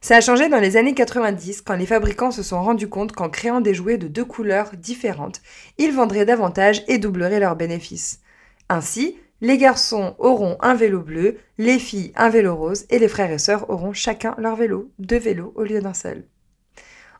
Ça 0.00 0.16
a 0.16 0.20
changé 0.20 0.48
dans 0.48 0.60
les 0.60 0.76
années 0.76 0.94
90 0.94 1.62
quand 1.62 1.74
les 1.74 1.86
fabricants 1.86 2.30
se 2.30 2.42
sont 2.42 2.62
rendus 2.62 2.88
compte 2.88 3.12
qu'en 3.12 3.28
créant 3.28 3.60
des 3.60 3.74
jouets 3.74 3.98
de 3.98 4.08
deux 4.08 4.24
couleurs 4.24 4.70
différentes, 4.76 5.40
ils 5.76 5.92
vendraient 5.92 6.24
davantage 6.24 6.84
et 6.86 6.98
doubleraient 6.98 7.40
leurs 7.40 7.56
bénéfices. 7.56 8.20
Ainsi, 8.68 9.16
Les 9.40 9.56
garçons 9.56 10.16
auront 10.18 10.56
un 10.60 10.74
vélo 10.74 11.00
bleu, 11.00 11.36
les 11.58 11.78
filles 11.78 12.12
un 12.16 12.28
vélo 12.28 12.56
rose 12.56 12.86
et 12.90 12.98
les 12.98 13.06
frères 13.06 13.30
et 13.30 13.38
sœurs 13.38 13.70
auront 13.70 13.92
chacun 13.92 14.34
leur 14.36 14.56
vélo, 14.56 14.90
deux 14.98 15.18
vélos 15.18 15.52
au 15.54 15.62
lieu 15.62 15.80
d'un 15.80 15.94
seul. 15.94 16.24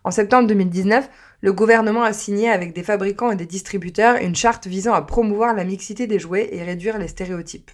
En 0.03 0.11
septembre 0.11 0.49
2019, 0.49 1.09
le 1.41 1.53
gouvernement 1.53 2.03
a 2.03 2.13
signé 2.13 2.51
avec 2.51 2.73
des 2.73 2.83
fabricants 2.83 3.31
et 3.31 3.37
des 3.37 3.47
distributeurs 3.47 4.17
une 4.17 4.35
charte 4.35 4.67
visant 4.67 4.93
à 4.93 5.03
promouvoir 5.03 5.55
la 5.55 5.65
mixité 5.65 6.07
des 6.07 6.19
jouets 6.19 6.49
et 6.53 6.65
réduire 6.65 6.99
les 6.99 7.09
stéréotypes. 7.09 7.71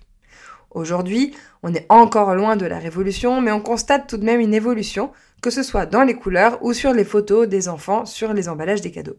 Aujourd'hui, 0.71 1.35
on 1.63 1.73
est 1.73 1.87
encore 1.89 2.35
loin 2.35 2.57
de 2.57 2.67
la 2.67 2.79
révolution, 2.79 3.41
mais 3.41 3.53
on 3.53 3.61
constate 3.61 4.09
tout 4.09 4.17
de 4.19 4.25
même 4.25 4.41
une 4.41 4.55
évolution, 4.55 5.13
que 5.41 5.51
ce 5.51 5.63
soit 5.63 5.87
dans 5.87 6.03
les 6.03 6.15
couleurs 6.15 6.59
ou 6.63 6.73
sur 6.73 6.93
les 6.93 7.05
photos 7.05 7.49
des 7.49 7.69
enfants 7.69 8.05
sur 8.05 8.33
les 8.33 8.49
emballages 8.49 8.81
des 8.81 8.91
cadeaux. 8.91 9.17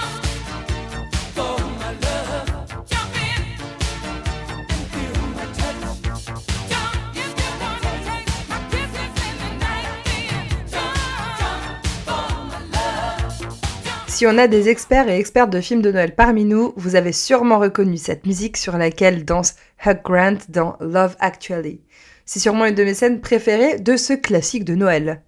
Si 14.21 14.27
on 14.27 14.37
a 14.37 14.47
des 14.47 14.69
experts 14.69 15.09
et 15.09 15.17
expertes 15.17 15.49
de 15.49 15.61
films 15.61 15.81
de 15.81 15.91
Noël 15.91 16.13
parmi 16.13 16.45
nous, 16.45 16.73
vous 16.75 16.95
avez 16.95 17.11
sûrement 17.11 17.57
reconnu 17.57 17.97
cette 17.97 18.27
musique 18.27 18.55
sur 18.55 18.77
laquelle 18.77 19.25
danse 19.25 19.55
Hugh 19.83 19.99
Grant 20.03 20.37
dans 20.47 20.77
Love 20.79 21.15
Actually. 21.19 21.81
C'est 22.23 22.37
sûrement 22.37 22.65
une 22.65 22.75
de 22.75 22.83
mes 22.83 22.93
scènes 22.93 23.19
préférées 23.19 23.79
de 23.79 23.97
ce 23.97 24.13
classique 24.13 24.63
de 24.63 24.75
Noël. 24.75 25.23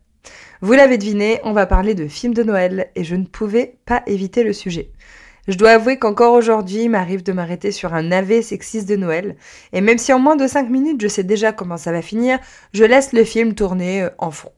Vous 0.61 0.73
l'avez 0.73 0.99
deviné, 0.99 1.39
on 1.43 1.53
va 1.53 1.65
parler 1.65 1.95
de 1.95 2.07
films 2.07 2.35
de 2.35 2.43
Noël 2.43 2.91
et 2.93 3.03
je 3.03 3.15
ne 3.15 3.25
pouvais 3.25 3.79
pas 3.87 4.03
éviter 4.05 4.43
le 4.43 4.53
sujet. 4.53 4.91
Je 5.47 5.57
dois 5.57 5.71
avouer 5.71 5.97
qu'encore 5.97 6.35
aujourd'hui, 6.35 6.83
il 6.83 6.91
m'arrive 6.91 7.23
de 7.23 7.33
m'arrêter 7.33 7.71
sur 7.71 7.95
un 7.95 8.03
navet 8.03 8.43
sexiste 8.43 8.87
de 8.87 8.95
Noël, 8.95 9.37
et 9.71 9.81
même 9.81 9.97
si 9.97 10.13
en 10.13 10.19
moins 10.19 10.35
de 10.35 10.45
5 10.45 10.69
minutes 10.69 11.01
je 11.01 11.07
sais 11.07 11.23
déjà 11.23 11.51
comment 11.51 11.77
ça 11.77 11.91
va 11.91 12.03
finir, 12.03 12.37
je 12.73 12.83
laisse 12.83 13.11
le 13.11 13.23
film 13.23 13.55
tourner 13.55 14.03
euh, 14.03 14.09
en 14.19 14.29
fond. 14.29 14.51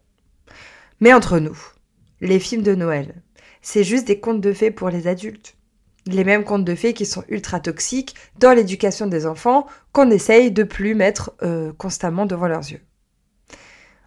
Mais 0.99 1.13
entre 1.13 1.39
nous, 1.39 1.57
les 2.19 2.39
films 2.39 2.63
de 2.63 2.75
Noël, 2.75 3.21
c'est 3.65 3.83
juste 3.83 4.05
des 4.05 4.19
contes 4.19 4.41
de 4.41 4.53
fées 4.53 4.69
pour 4.69 4.89
les 4.89 5.07
adultes. 5.07 5.57
Les 6.05 6.23
mêmes 6.23 6.43
contes 6.43 6.63
de 6.63 6.75
fées 6.75 6.93
qui 6.93 7.07
sont 7.07 7.23
ultra 7.29 7.59
toxiques 7.59 8.13
dans 8.37 8.53
l'éducation 8.53 9.07
des 9.07 9.25
enfants 9.25 9.65
qu'on 9.91 10.11
essaye 10.11 10.51
de 10.51 10.61
plus 10.61 10.93
mettre 10.93 11.33
euh, 11.41 11.73
constamment 11.73 12.27
devant 12.27 12.47
leurs 12.47 12.71
yeux. 12.71 12.81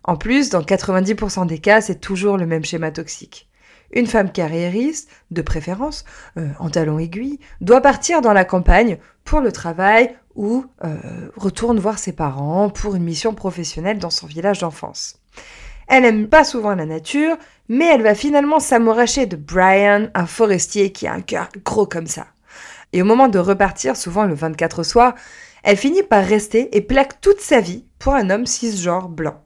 En 0.04 0.16
plus, 0.16 0.48
dans 0.50 0.62
90% 0.62 1.46
des 1.46 1.58
cas, 1.58 1.80
c'est 1.80 1.98
toujours 1.98 2.36
le 2.36 2.46
même 2.46 2.64
schéma 2.64 2.92
toxique. 2.92 3.48
Une 3.90 4.06
femme 4.06 4.30
carriériste, 4.30 5.10
de 5.32 5.42
préférence, 5.42 6.04
euh, 6.36 6.46
en 6.60 6.70
talons 6.70 7.00
aiguilles, 7.00 7.40
doit 7.60 7.80
partir 7.80 8.20
dans 8.20 8.32
la 8.32 8.44
campagne 8.44 8.98
pour 9.24 9.40
le 9.40 9.50
travail 9.50 10.14
ou 10.36 10.66
euh, 10.84 11.30
retourne 11.36 11.80
voir 11.80 11.98
ses 11.98 12.12
parents 12.12 12.70
pour 12.70 12.94
une 12.94 13.02
mission 13.02 13.34
professionnelle 13.34 13.98
dans 13.98 14.10
son 14.10 14.28
village 14.28 14.60
d'enfance. 14.60 15.18
Elle 15.88 16.04
aime 16.04 16.28
pas 16.28 16.44
souvent 16.44 16.74
la 16.74 16.84
nature, 16.84 17.36
mais 17.68 17.86
elle 17.86 18.02
va 18.02 18.14
finalement 18.14 18.60
s'amouracher 18.60 19.26
de 19.26 19.36
Brian, 19.36 20.08
un 20.14 20.26
forestier 20.26 20.92
qui 20.92 21.06
a 21.06 21.14
un 21.14 21.22
cœur 21.22 21.48
gros 21.64 21.86
comme 21.86 22.06
ça. 22.06 22.26
Et 22.92 23.02
au 23.02 23.04
moment 23.04 23.28
de 23.28 23.38
repartir, 23.38 23.96
souvent 23.96 24.24
le 24.24 24.34
24 24.34 24.82
soir, 24.82 25.14
elle 25.62 25.76
finit 25.76 26.02
par 26.02 26.24
rester 26.24 26.76
et 26.76 26.80
plaque 26.80 27.20
toute 27.20 27.40
sa 27.40 27.60
vie 27.60 27.84
pour 27.98 28.14
un 28.14 28.30
homme 28.30 28.46
cisgenre 28.46 29.08
blanc. 29.08 29.42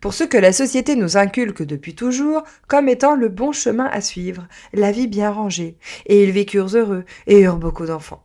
Pour 0.00 0.14
ce 0.14 0.24
que 0.24 0.38
la 0.38 0.52
société 0.52 0.96
nous 0.96 1.16
inculque 1.16 1.62
depuis 1.62 1.94
toujours 1.94 2.42
comme 2.66 2.88
étant 2.88 3.14
le 3.14 3.28
bon 3.28 3.52
chemin 3.52 3.86
à 3.86 4.00
suivre, 4.00 4.46
la 4.72 4.92
vie 4.92 5.06
bien 5.06 5.30
rangée, 5.30 5.76
et 6.06 6.22
ils 6.22 6.32
vécurent 6.32 6.74
heureux 6.74 7.04
et 7.26 7.40
eurent 7.40 7.56
beaucoup 7.56 7.86
d'enfants. 7.86 8.22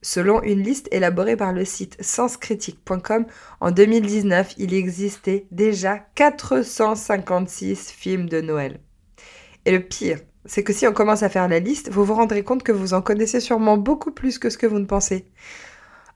Selon 0.00 0.42
une 0.42 0.62
liste 0.62 0.88
élaborée 0.92 1.36
par 1.36 1.52
le 1.52 1.64
site 1.64 1.96
senscritique.com, 2.00 3.26
en 3.60 3.70
2019, 3.70 4.54
il 4.58 4.72
existait 4.72 5.46
déjà 5.50 5.98
456 6.14 7.90
films 7.90 8.28
de 8.28 8.40
Noël. 8.40 8.80
Et 9.64 9.72
le 9.72 9.80
pire, 9.80 10.20
c'est 10.44 10.62
que 10.62 10.72
si 10.72 10.86
on 10.86 10.92
commence 10.92 11.22
à 11.22 11.28
faire 11.28 11.48
la 11.48 11.58
liste, 11.58 11.90
vous 11.90 12.04
vous 12.04 12.14
rendrez 12.14 12.44
compte 12.44 12.62
que 12.62 12.72
vous 12.72 12.94
en 12.94 13.02
connaissez 13.02 13.40
sûrement 13.40 13.76
beaucoup 13.76 14.12
plus 14.12 14.38
que 14.38 14.50
ce 14.50 14.58
que 14.58 14.66
vous 14.66 14.78
ne 14.78 14.86
pensez. 14.86 15.26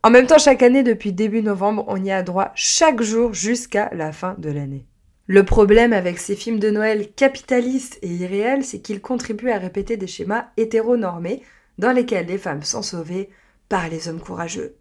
En 0.05 0.11
même 0.11 0.27
temps, 0.27 0.39
chaque 0.39 0.63
année, 0.63 0.83
depuis 0.83 1.13
début 1.13 1.43
novembre, 1.43 1.85
on 1.89 2.03
y 2.03 2.11
a 2.11 2.23
droit 2.23 2.53
chaque 2.55 3.03
jour 3.03 3.35
jusqu'à 3.35 3.91
la 3.93 4.13
fin 4.13 4.35
de 4.39 4.51
l'année. 4.51 4.87
Le 5.27 5.45
problème 5.45 5.93
avec 5.93 6.19
ces 6.19 6.35
films 6.35 6.59
de 6.59 6.71
Noël 6.71 7.13
capitalistes 7.15 7.99
et 8.03 8.09
irréels, 8.09 8.65
c'est 8.65 8.81
qu'ils 8.81 9.01
contribuent 9.01 9.51
à 9.51 9.59
répéter 9.59 9.97
des 9.97 10.07
schémas 10.07 10.47
hétéronormés 10.57 11.43
dans 11.79 11.93
lesquels 11.93 12.27
les 12.27 12.39
femmes 12.39 12.63
sont 12.63 12.83
sauvées 12.83 13.31
par 13.73 13.89
les 13.89 14.07
hommes 14.07 14.21
courageux. 14.21 14.77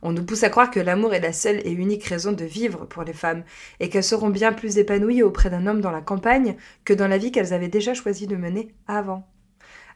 On 0.00 0.12
nous 0.12 0.24
pousse 0.24 0.44
à 0.44 0.48
croire 0.48 0.70
que 0.70 0.78
l'amour 0.78 1.12
est 1.12 1.18
la 1.18 1.32
seule 1.32 1.60
et 1.66 1.72
unique 1.72 2.04
raison 2.04 2.30
de 2.30 2.44
vivre 2.44 2.86
pour 2.86 3.02
les 3.02 3.12
femmes, 3.12 3.42
et 3.80 3.88
qu'elles 3.88 4.04
seront 4.04 4.30
bien 4.30 4.52
plus 4.52 4.78
épanouies 4.78 5.24
auprès 5.24 5.50
d'un 5.50 5.66
homme 5.66 5.80
dans 5.80 5.90
la 5.90 6.02
campagne 6.02 6.54
que 6.84 6.94
dans 6.94 7.08
la 7.08 7.18
vie 7.18 7.32
qu'elles 7.32 7.52
avaient 7.52 7.66
déjà 7.66 7.94
choisi 7.94 8.28
de 8.28 8.36
mener 8.36 8.72
avant. 8.86 9.26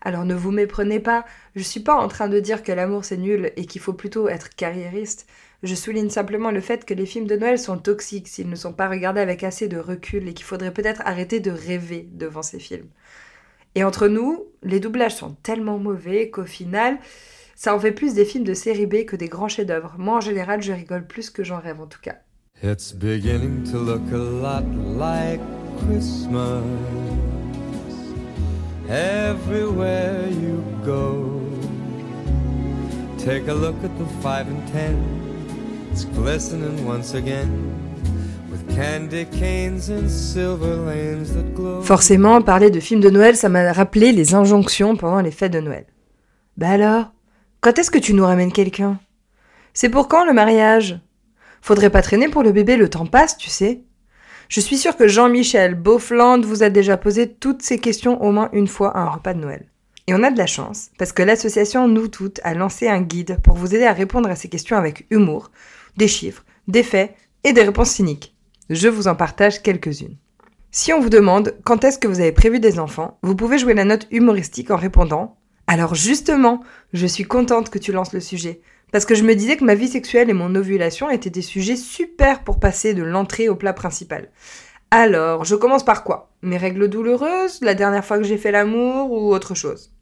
Alors 0.01 0.25
ne 0.25 0.35
vous 0.35 0.51
méprenez 0.51 0.99
pas, 0.99 1.25
je 1.55 1.63
suis 1.63 1.79
pas 1.79 1.95
en 1.95 2.09
train 2.09 2.27
de 2.27 2.41
dire 2.41 2.65
que 2.65 2.73
l'amour 2.73 3.05
c'est 3.05 3.17
nul 3.17 3.53
et 3.55 3.65
qu'il 3.65 3.81
faut 3.81 3.93
plutôt 3.93 4.29
être 4.29 4.57
carriériste. 4.57 5.29
Je 5.63 5.77
souligne 5.77 6.11
simplement 6.11 6.51
le 6.51 6.61
fait 6.61 6.85
que 6.85 6.95
les 6.95 7.07
films 7.07 7.29
de 7.29 7.37
Noël 7.37 7.61
sont 7.61 7.79
toxiques 7.79 8.27
s'ils 8.27 8.51
ne 8.51 8.57
sont 8.57 8.73
pas 8.73 8.89
regardés 8.89 9.21
avec 9.21 9.45
assez 9.45 9.69
de 9.69 9.79
recul 9.79 10.27
et 10.27 10.35
qu'il 10.35 10.47
faudrait 10.47 10.75
peut-être 10.75 11.03
arrêter 11.05 11.39
de 11.39 11.53
rêver 11.53 12.09
devant 12.11 12.43
ces 12.43 12.59
films. 12.59 12.89
Et 13.77 13.85
entre 13.85 14.09
nous, 14.09 14.47
les 14.65 14.81
doublages 14.81 15.15
sont 15.15 15.37
tellement 15.45 15.79
mauvais 15.79 16.29
qu'au 16.29 16.45
final, 16.45 16.99
ça 17.63 17.77
en 17.77 17.79
fait 17.79 17.93
plus 17.93 18.15
des 18.15 18.25
films 18.25 18.43
de 18.43 18.55
série 18.55 18.87
B 18.87 19.05
que 19.05 19.15
des 19.15 19.29
grands 19.29 19.47
chefs-d'œuvre. 19.47 19.95
Moi, 19.97 20.17
en 20.17 20.21
général, 20.21 20.61
je 20.63 20.73
rigole 20.73 21.07
plus 21.07 21.31
que 21.31 21.45
j'en 21.45 21.61
rêve 21.61 21.81
en 21.81 21.87
tout 21.87 22.01
cas. 22.03 22.17
It's 22.61 22.93
beginning 22.93 23.63
to 23.71 23.79
look 23.79 24.03
a 24.13 24.17
lot 24.17 24.65
like 24.99 25.41
Christmas. 25.79 26.65
Everywhere 28.89 30.29
you 30.29 30.61
go. 30.85 31.41
Take 33.19 33.49
a 33.49 33.55
look 33.55 33.77
at 33.85 33.97
the 33.97 34.09
5 34.21 34.49
and 34.49 34.67
10. 34.73 34.97
It's 35.93 36.05
glistening 36.05 36.85
once 36.85 37.15
again. 37.15 37.49
Forcément, 41.83 42.43
parler 42.43 42.71
de 42.71 42.81
films 42.81 43.01
de 43.01 43.11
Noël, 43.11 43.37
ça 43.37 43.49
m'a 43.49 43.73
rappelé 43.73 44.13
les 44.13 44.35
injonctions 44.35 44.97
pendant 44.97 45.21
les 45.21 45.31
fêtes 45.31 45.53
de 45.53 45.61
Noël. 45.61 45.85
Bah 46.57 46.71
alors, 46.71 47.13
quand 47.63 47.79
est-ce 47.79 47.93
que 47.93 47.99
tu 47.99 48.13
nous 48.13 48.27
ramènes 48.27 48.53
quelqu'un? 48.53 48.99
C'est 49.73 49.89
pour 49.89 50.09
quand 50.09 50.27
le 50.27 50.33
mariage? 50.33 51.01
Faudrait 51.63 51.91
pas 51.91 52.03
traîner 52.03 52.29
pour 52.29 52.43
le 52.43 52.51
bébé, 52.51 52.77
le 52.77 52.91
temps 52.91 53.07
passe, 53.07 53.37
tu 53.37 53.51
sais. 53.51 53.85
Je 54.49 54.61
suis 54.61 54.77
sûre 54.77 54.97
que 54.97 55.07
Jean-Michel 55.07 55.77
Beaufland 55.77 56.41
vous 56.41 56.65
a 56.65 56.71
déjà 56.71 56.97
posé 56.97 57.33
toutes 57.33 57.63
ces 57.63 57.79
questions 57.79 58.21
au 58.21 58.33
moins 58.33 58.51
une 58.53 58.67
fois 58.67 58.91
à 58.97 59.03
un 59.03 59.11
repas 59.11 59.33
de 59.33 59.39
Noël. 59.39 59.65
Et 60.09 60.15
on 60.15 60.25
a 60.25 60.33
de 60.33 60.39
la 60.39 60.49
chance, 60.49 60.91
parce 60.99 61.13
que 61.13 61.23
l'association 61.23 61.87
Nous 61.87 62.09
Toutes 62.09 62.41
a 62.43 62.53
lancé 62.55 62.89
un 62.89 63.01
guide 63.01 63.39
pour 63.45 63.55
vous 63.55 63.77
aider 63.77 63.85
à 63.85 63.93
répondre 63.93 64.29
à 64.29 64.35
ces 64.35 64.49
questions 64.49 64.77
avec 64.77 65.07
humour, 65.11 65.53
des 65.97 66.09
chiffres, 66.09 66.45
des 66.67 66.83
faits 66.83 67.15
et 67.45 67.53
des 67.53 67.63
réponses 67.63 67.91
cyniques. 67.91 68.35
Je 68.71 68.89
vous 68.89 69.07
en 69.07 69.15
partage 69.15 69.63
quelques-unes. 69.63 70.17
Si 70.73 70.93
on 70.93 70.99
vous 70.99 71.11
demande 71.11 71.55
quand 71.63 71.85
est-ce 71.85 72.01
que 72.01 72.09
vous 72.09 72.19
avez 72.19 72.33
prévu 72.33 72.59
des 72.59 72.81
enfants, 72.81 73.19
vous 73.23 73.37
pouvez 73.37 73.59
jouer 73.59 73.75
la 73.75 73.85
note 73.85 74.09
humoristique 74.11 74.73
en 74.73 74.77
répondant 74.77 75.37
alors 75.73 75.95
justement, 75.95 76.63
je 76.93 77.07
suis 77.07 77.25
contente 77.25 77.71
que 77.71 77.79
tu 77.79 77.93
lances 77.93 78.13
le 78.13 78.21
sujet. 78.21 78.61
Parce 78.93 79.07
que 79.07 79.15
je 79.15 79.25
me 79.25 79.35
disais 79.35 79.57
que 79.57 79.65
ma 79.65 79.75
vie 79.75 79.89
sexuelle 79.89 80.29
et 80.29 80.35
mon 80.35 80.55
ovulation 80.55 81.09
étaient 81.09 81.31
des 81.31 81.41
sujets 81.41 81.77
super 81.77 82.45
pour 82.45 82.61
passer 82.61 82.93
de 82.93 83.03
l'entrée 83.03 83.49
au 83.49 83.57
plat 83.57 83.73
principal. 83.73 84.31
Alors, 84.91 85.47
je 85.47 85.57
commence 85.57 85.83
par 85.83 86.05
quoi? 86.05 86.31
Mes 86.43 86.59
règles 86.59 86.89
douloureuses, 86.89 87.63
la 87.63 87.73
dernière 87.73 88.05
fois 88.05 88.19
que 88.19 88.25
j'ai 88.25 88.37
fait 88.37 88.53
l'amour 88.53 89.11
ou 89.13 89.33
autre 89.33 89.55
chose? 89.55 89.95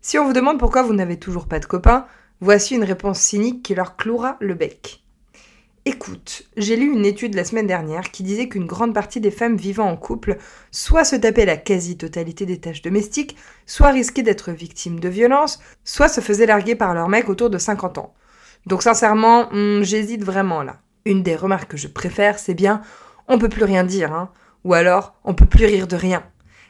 Si 0.00 0.18
on 0.18 0.24
vous 0.24 0.32
demande 0.32 0.58
pourquoi 0.58 0.82
vous 0.82 0.94
n'avez 0.94 1.18
toujours 1.18 1.46
pas 1.46 1.58
de 1.58 1.66
copains, 1.66 2.06
voici 2.40 2.74
une 2.74 2.84
réponse 2.84 3.20
cynique 3.20 3.62
qui 3.62 3.74
leur 3.74 3.96
clouera 3.96 4.38
le 4.40 4.54
bec. 4.54 5.03
Écoute, 5.86 6.44
j'ai 6.56 6.76
lu 6.76 6.90
une 6.90 7.04
étude 7.04 7.34
la 7.34 7.44
semaine 7.44 7.66
dernière 7.66 8.10
qui 8.10 8.22
disait 8.22 8.48
qu'une 8.48 8.66
grande 8.66 8.94
partie 8.94 9.20
des 9.20 9.30
femmes 9.30 9.56
vivant 9.56 9.90
en 9.90 9.96
couple 9.98 10.38
soit 10.70 11.04
se 11.04 11.14
tapaient 11.14 11.44
la 11.44 11.58
quasi-totalité 11.58 12.46
des 12.46 12.58
tâches 12.58 12.80
domestiques, 12.80 13.36
soit 13.66 13.90
risquaient 13.90 14.22
d'être 14.22 14.50
victimes 14.50 14.98
de 14.98 15.10
violences, 15.10 15.60
soit 15.84 16.08
se 16.08 16.22
faisaient 16.22 16.46
larguer 16.46 16.74
par 16.74 16.94
leur 16.94 17.08
mec 17.08 17.28
autour 17.28 17.50
de 17.50 17.58
50 17.58 17.98
ans. 17.98 18.14
Donc 18.64 18.82
sincèrement, 18.82 19.50
hmm, 19.52 19.82
j'hésite 19.82 20.24
vraiment 20.24 20.62
là. 20.62 20.80
Une 21.04 21.22
des 21.22 21.36
remarques 21.36 21.72
que 21.72 21.76
je 21.76 21.88
préfère, 21.88 22.38
c'est 22.38 22.54
bien 22.54 22.80
on 23.28 23.38
peut 23.38 23.48
plus 23.48 23.64
rien 23.64 23.84
dire, 23.84 24.12
hein, 24.12 24.30
ou 24.64 24.74
alors 24.74 25.14
on 25.24 25.34
peut 25.34 25.46
plus 25.46 25.66
rire 25.66 25.86
de 25.86 25.96
rien. 25.96 26.22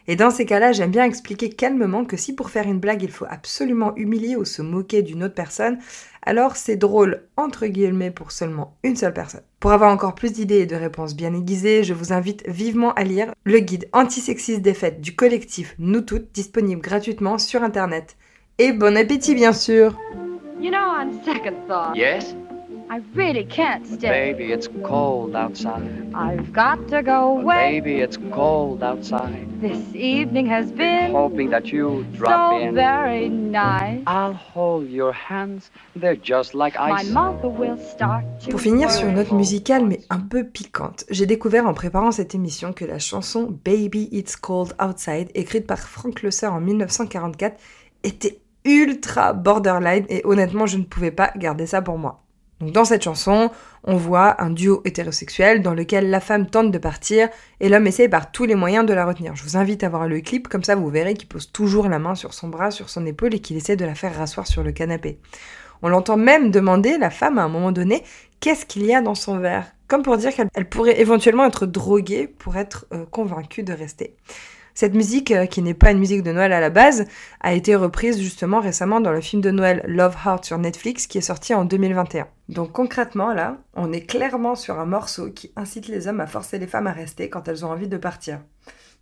Et 0.06 0.16
dans 0.16 0.30
ces 0.30 0.44
cas-là, 0.44 0.72
j'aime 0.72 0.90
bien 0.90 1.04
expliquer 1.04 1.48
calmement 1.48 2.04
que 2.04 2.16
si 2.16 2.34
pour 2.34 2.50
faire 2.50 2.66
une 2.66 2.78
blague, 2.78 3.02
il 3.02 3.10
faut 3.10 3.26
absolument 3.28 3.94
humilier 3.96 4.36
ou 4.36 4.44
se 4.44 4.60
moquer 4.60 5.02
d'une 5.02 5.24
autre 5.24 5.34
personne, 5.34 5.78
alors 6.26 6.56
c'est 6.56 6.76
drôle, 6.76 7.22
entre 7.36 7.66
guillemets, 7.66 8.10
pour 8.10 8.32
seulement 8.32 8.76
une 8.82 8.96
seule 8.96 9.14
personne. 9.14 9.42
Pour 9.60 9.72
avoir 9.72 9.92
encore 9.92 10.14
plus 10.14 10.32
d'idées 10.32 10.60
et 10.60 10.66
de 10.66 10.76
réponses 10.76 11.14
bien 11.14 11.34
aiguisées, 11.34 11.84
je 11.84 11.94
vous 11.94 12.12
invite 12.12 12.46
vivement 12.48 12.92
à 12.94 13.04
lire 13.04 13.32
le 13.44 13.58
guide 13.60 13.88
antisexiste 13.92 14.60
des 14.62 14.74
fêtes 14.74 15.00
du 15.00 15.14
collectif 15.14 15.74
Nous 15.78 16.02
Toutes, 16.02 16.32
disponible 16.32 16.82
gratuitement 16.82 17.38
sur 17.38 17.62
Internet. 17.62 18.16
Et 18.58 18.72
bon 18.72 18.96
appétit, 18.96 19.34
bien 19.34 19.52
sûr 19.52 19.98
You 20.60 20.70
know, 20.70 20.78
on 20.78 21.12
second 21.24 21.56
thought, 21.66 21.96
Yes? 21.96 22.34
I 22.90 23.00
really 23.14 23.44
can't 23.44 23.86
stay. 23.86 24.08
Baby, 24.08 24.52
it's 24.52 24.68
cold 24.84 25.34
outside. 25.34 25.88
I've 26.14 26.52
got 26.52 26.86
to 26.88 27.02
go 27.02 27.38
away. 27.38 27.80
Baby, 27.80 28.00
it's 28.00 28.18
cold 28.30 28.82
outside. 28.82 29.46
This 29.60 29.78
evening 29.94 30.46
has 30.50 30.70
been 30.70 31.12
Hoping 31.12 31.50
that 31.50 31.72
you 31.72 32.04
drop 32.12 32.52
so 32.52 32.58
in. 32.60 32.74
very 32.74 33.28
nice. 33.30 34.02
I'll 34.06 34.34
hold 34.34 34.90
your 34.90 35.12
hands. 35.12 35.70
They're 35.96 36.14
just 36.22 36.54
like 36.54 36.74
My 36.78 37.00
ice. 37.00 37.10
mother 37.10 37.48
will 37.48 37.78
start 37.78 38.24
to 38.44 38.50
Pour 38.50 38.60
finir 38.60 38.90
sur 38.90 39.08
une 39.08 39.14
note 39.14 39.32
musicale 39.32 39.86
mais 39.86 40.00
un 40.10 40.20
peu 40.20 40.44
piquante, 40.44 41.04
j'ai 41.10 41.26
découvert 41.26 41.66
en 41.66 41.74
préparant 41.74 42.12
cette 42.12 42.34
émission 42.34 42.72
que 42.72 42.84
la 42.84 42.98
chanson 42.98 43.58
Baby 43.64 44.08
It's 44.12 44.36
Cold 44.36 44.74
Outside, 44.80 45.30
écrite 45.34 45.66
par 45.66 45.78
Frank 45.78 46.22
Loesser 46.22 46.46
en 46.48 46.60
1944, 46.60 47.58
était 48.02 48.40
ultra 48.66 49.32
borderline 49.32 50.04
et 50.08 50.20
honnêtement 50.24 50.66
je 50.66 50.76
ne 50.76 50.84
pouvais 50.84 51.10
pas 51.10 51.32
garder 51.36 51.66
ça 51.66 51.80
pour 51.82 51.98
moi. 51.98 52.23
Donc 52.60 52.72
dans 52.72 52.84
cette 52.84 53.02
chanson, 53.02 53.50
on 53.82 53.96
voit 53.96 54.40
un 54.42 54.50
duo 54.50 54.80
hétérosexuel 54.84 55.60
dans 55.60 55.74
lequel 55.74 56.08
la 56.08 56.20
femme 56.20 56.46
tente 56.46 56.70
de 56.70 56.78
partir 56.78 57.28
et 57.60 57.68
l'homme 57.68 57.86
essaie 57.86 58.08
par 58.08 58.30
tous 58.30 58.44
les 58.44 58.54
moyens 58.54 58.86
de 58.86 58.94
la 58.94 59.04
retenir. 59.04 59.34
Je 59.34 59.42
vous 59.42 59.56
invite 59.56 59.82
à 59.82 59.88
voir 59.88 60.06
le 60.06 60.20
clip, 60.20 60.48
comme 60.48 60.64
ça 60.64 60.76
vous 60.76 60.88
verrez 60.88 61.14
qu'il 61.14 61.28
pose 61.28 61.50
toujours 61.52 61.88
la 61.88 61.98
main 61.98 62.14
sur 62.14 62.32
son 62.32 62.48
bras, 62.48 62.70
sur 62.70 62.88
son 62.88 63.04
épaule 63.06 63.34
et 63.34 63.40
qu'il 63.40 63.56
essaie 63.56 63.76
de 63.76 63.84
la 63.84 63.94
faire 63.94 64.16
rasseoir 64.16 64.46
sur 64.46 64.62
le 64.62 64.72
canapé. 64.72 65.18
On 65.82 65.88
l'entend 65.88 66.16
même 66.16 66.50
demander, 66.50 66.96
la 66.96 67.10
femme, 67.10 67.38
à 67.38 67.42
un 67.42 67.48
moment 67.48 67.72
donné, 67.72 68.04
qu'est-ce 68.40 68.64
qu'il 68.64 68.86
y 68.86 68.94
a 68.94 69.02
dans 69.02 69.14
son 69.14 69.38
verre? 69.38 69.66
Comme 69.86 70.02
pour 70.02 70.16
dire 70.16 70.32
qu'elle 70.34 70.48
elle 70.54 70.68
pourrait 70.68 70.98
éventuellement 71.00 71.44
être 71.44 71.66
droguée 71.66 72.26
pour 72.26 72.56
être 72.56 72.86
euh, 72.94 73.04
convaincue 73.10 73.64
de 73.64 73.74
rester. 73.74 74.16
Cette 74.74 74.94
musique, 74.94 75.30
euh, 75.30 75.46
qui 75.46 75.62
n'est 75.62 75.72
pas 75.74 75.92
une 75.92 75.98
musique 75.98 76.22
de 76.24 76.32
Noël 76.32 76.52
à 76.52 76.60
la 76.60 76.70
base, 76.70 77.06
a 77.40 77.54
été 77.54 77.76
reprise 77.76 78.20
justement 78.20 78.60
récemment 78.60 79.00
dans 79.00 79.12
le 79.12 79.20
film 79.20 79.40
de 79.40 79.50
Noël 79.52 79.84
Love 79.86 80.16
Heart 80.24 80.44
sur 80.44 80.58
Netflix 80.58 81.06
qui 81.06 81.18
est 81.18 81.22
sorti 81.22 81.54
en 81.54 81.64
2021. 81.64 82.26
Donc 82.48 82.72
concrètement 82.72 83.32
là, 83.32 83.58
on 83.74 83.92
est 83.92 84.04
clairement 84.04 84.56
sur 84.56 84.78
un 84.80 84.86
morceau 84.86 85.30
qui 85.30 85.52
incite 85.56 85.86
les 85.88 86.08
hommes 86.08 86.20
à 86.20 86.26
forcer 86.26 86.58
les 86.58 86.66
femmes 86.66 86.88
à 86.88 86.92
rester 86.92 87.28
quand 87.30 87.46
elles 87.46 87.64
ont 87.64 87.70
envie 87.70 87.88
de 87.88 87.96
partir. 87.96 88.40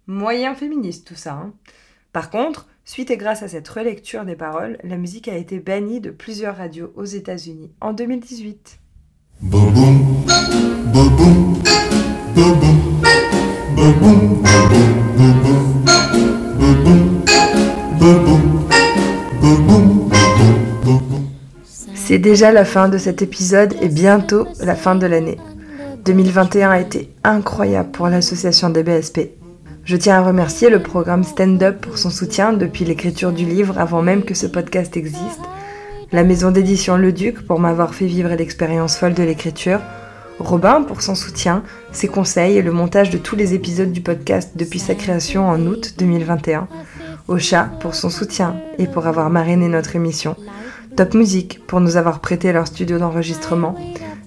Moyen 0.07 0.55
féministe 0.55 1.07
tout 1.07 1.15
ça. 1.15 1.33
hein. 1.33 1.55
Par 2.13 2.29
contre, 2.29 2.67
suite 2.85 3.11
et 3.11 3.17
grâce 3.17 3.43
à 3.43 3.49
cette 3.49 3.69
relecture 3.69 4.27
des 4.27 4.37
paroles, 4.37 4.77
la 4.85 4.99
musique 4.99 5.29
a 5.29 5.37
été 5.37 5.59
bannie 5.59 6.01
de 6.01 6.11
plusieurs 6.11 6.59
radios 6.59 6.93
aux 6.97 7.05
États-Unis 7.05 7.73
en 7.81 7.95
2018. 7.95 8.79
C'est 22.13 22.19
déjà 22.19 22.53
la 22.53 22.67
fin 22.67 22.91
de 22.91 22.99
cet 22.99 23.23
épisode 23.23 23.75
et 23.81 23.89
bientôt 23.89 24.47
la 24.61 24.75
fin 24.75 24.95
de 24.95 25.07
l'année. 25.07 25.39
2021 26.05 26.71
a 26.71 26.79
été 26.79 27.11
incroyable 27.25 27.91
pour 27.91 28.07
l'association 28.09 28.69
des 28.69 28.83
BSP. 28.83 29.31
Je 29.87 29.97
tiens 29.97 30.17
à 30.17 30.23
remercier 30.23 30.69
le 30.69 30.83
programme 30.83 31.25
Stand 31.25 31.63
Up 31.63 31.81
pour 31.81 31.97
son 31.97 32.11
soutien 32.11 32.53
depuis 32.53 32.85
l'écriture 32.85 33.33
du 33.33 33.47
livre 33.47 33.79
avant 33.79 34.03
même 34.03 34.25
que 34.25 34.35
ce 34.35 34.47
podcast 34.47 34.95
existe, 34.99 35.41
la 36.13 36.23
maison 36.23 36.51
d'édition 36.51 36.99
Le 36.99 37.13
Duc 37.13 37.47
pour 37.47 37.59
m'avoir 37.59 37.95
fait 37.95 38.05
vivre 38.05 38.35
l'expérience 38.35 38.99
folle 38.99 39.15
de 39.15 39.23
l'écriture, 39.23 39.81
Robin 40.39 40.83
pour 40.83 41.01
son 41.01 41.15
soutien, 41.15 41.63
ses 41.93 42.09
conseils 42.09 42.59
et 42.59 42.63
le 42.63 42.73
montage 42.73 43.09
de 43.09 43.17
tous 43.17 43.37
les 43.37 43.55
épisodes 43.55 43.91
du 43.91 44.03
podcast 44.03 44.51
depuis 44.55 44.81
sa 44.81 44.95
création 44.95 45.49
en 45.49 45.65
août 45.65 45.95
2021, 45.97 46.69
Ocha 47.29 47.71
pour 47.81 47.95
son 47.95 48.11
soutien 48.11 48.57
et 48.77 48.87
pour 48.87 49.07
avoir 49.07 49.31
marrainé 49.31 49.69
notre 49.69 49.97
émission, 49.97 50.37
Top 50.97 51.15
Music 51.15 51.61
pour 51.67 51.81
nous 51.81 51.97
avoir 51.97 52.21
prêté 52.21 52.53
leur 52.53 52.67
studio 52.67 52.99
d'enregistrement, 52.99 53.75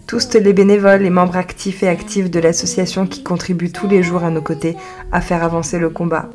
tous 0.08 0.34
les 0.34 0.52
bénévoles 0.52 1.06
et 1.06 1.12
membres 1.12 1.38
actifs 1.38 1.84
et 1.84 1.88
actifs 1.88 2.32
de 2.32 2.40
l'association 2.40 3.06
qui 3.06 3.22
contribuent 3.22 3.72
tous 3.72 3.88
les 3.88 4.02
jours 4.02 4.24
à 4.24 4.32
nos 4.32 4.42
côtés 4.42 4.76
à 5.12 5.22
faire 5.22 5.44
avancer 5.44 5.78
le 5.78 5.92
combat. 5.92 6.32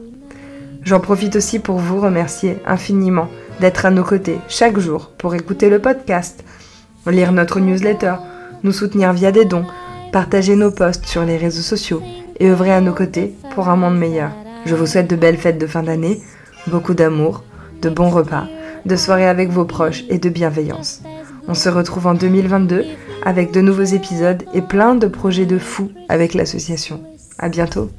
J'en 0.85 1.01
profite 1.01 1.35
aussi 1.35 1.59
pour 1.59 1.79
vous 1.79 2.01
remercier 2.01 2.59
infiniment 2.65 3.29
d'être 3.59 3.87
à 3.87 3.91
nos 3.91 4.05
côtés 4.05 4.39
chaque 4.49 4.79
jour 4.79 5.11
pour 5.19 5.35
écouter 5.35 5.69
le 5.69 5.81
podcast, 5.81 6.45
lire 7.09 7.33
notre 7.33 7.59
newsletter, 7.59 8.15
nous 8.63 8.73
soutenir 8.73 9.13
via 9.13 9.33
des 9.33 9.45
dons, 9.45 9.67
partager 10.13 10.55
nos 10.55 10.71
posts 10.71 11.07
sur 11.07 11.25
les 11.25 11.39
réseaux 11.39 11.63
sociaux 11.63 12.03
et 12.39 12.49
œuvrer 12.49 12.73
à 12.73 12.81
nos 12.81 12.95
côtés 12.95 13.35
pour 13.55 13.69
un 13.69 13.77
monde 13.77 13.99
meilleur. 13.99 14.31
Je 14.65 14.77
vous 14.77 14.87
souhaite 14.87 15.11
de 15.11 15.17
belles 15.17 15.39
fêtes 15.39 15.59
de 15.59 15.67
fin 15.67 15.83
d'année, 15.83 16.23
beaucoup 16.69 16.95
d'amour, 16.95 17.43
de 17.83 17.91
bons 17.91 18.11
repas, 18.11 18.47
de 18.85 18.97
soirées 18.97 19.29
avec 19.29 19.51
vos 19.51 19.65
proches 19.65 20.05
et 20.09 20.19
de 20.19 20.29
bienveillance. 20.29 21.03
On 21.49 21.55
se 21.55 21.69
retrouve 21.69 22.07
en 22.07 22.15
2022 22.15 22.85
avec 23.25 23.53
de 23.53 23.61
nouveaux 23.61 23.83
épisodes 23.83 24.45
et 24.55 24.63
plein 24.63 24.95
de 24.95 25.07
projets 25.07 25.47
de 25.47 25.59
fous 25.59 25.91
avec 26.09 26.35
l'association. 26.35 27.01
À 27.39 27.49
bientôt! 27.49 27.91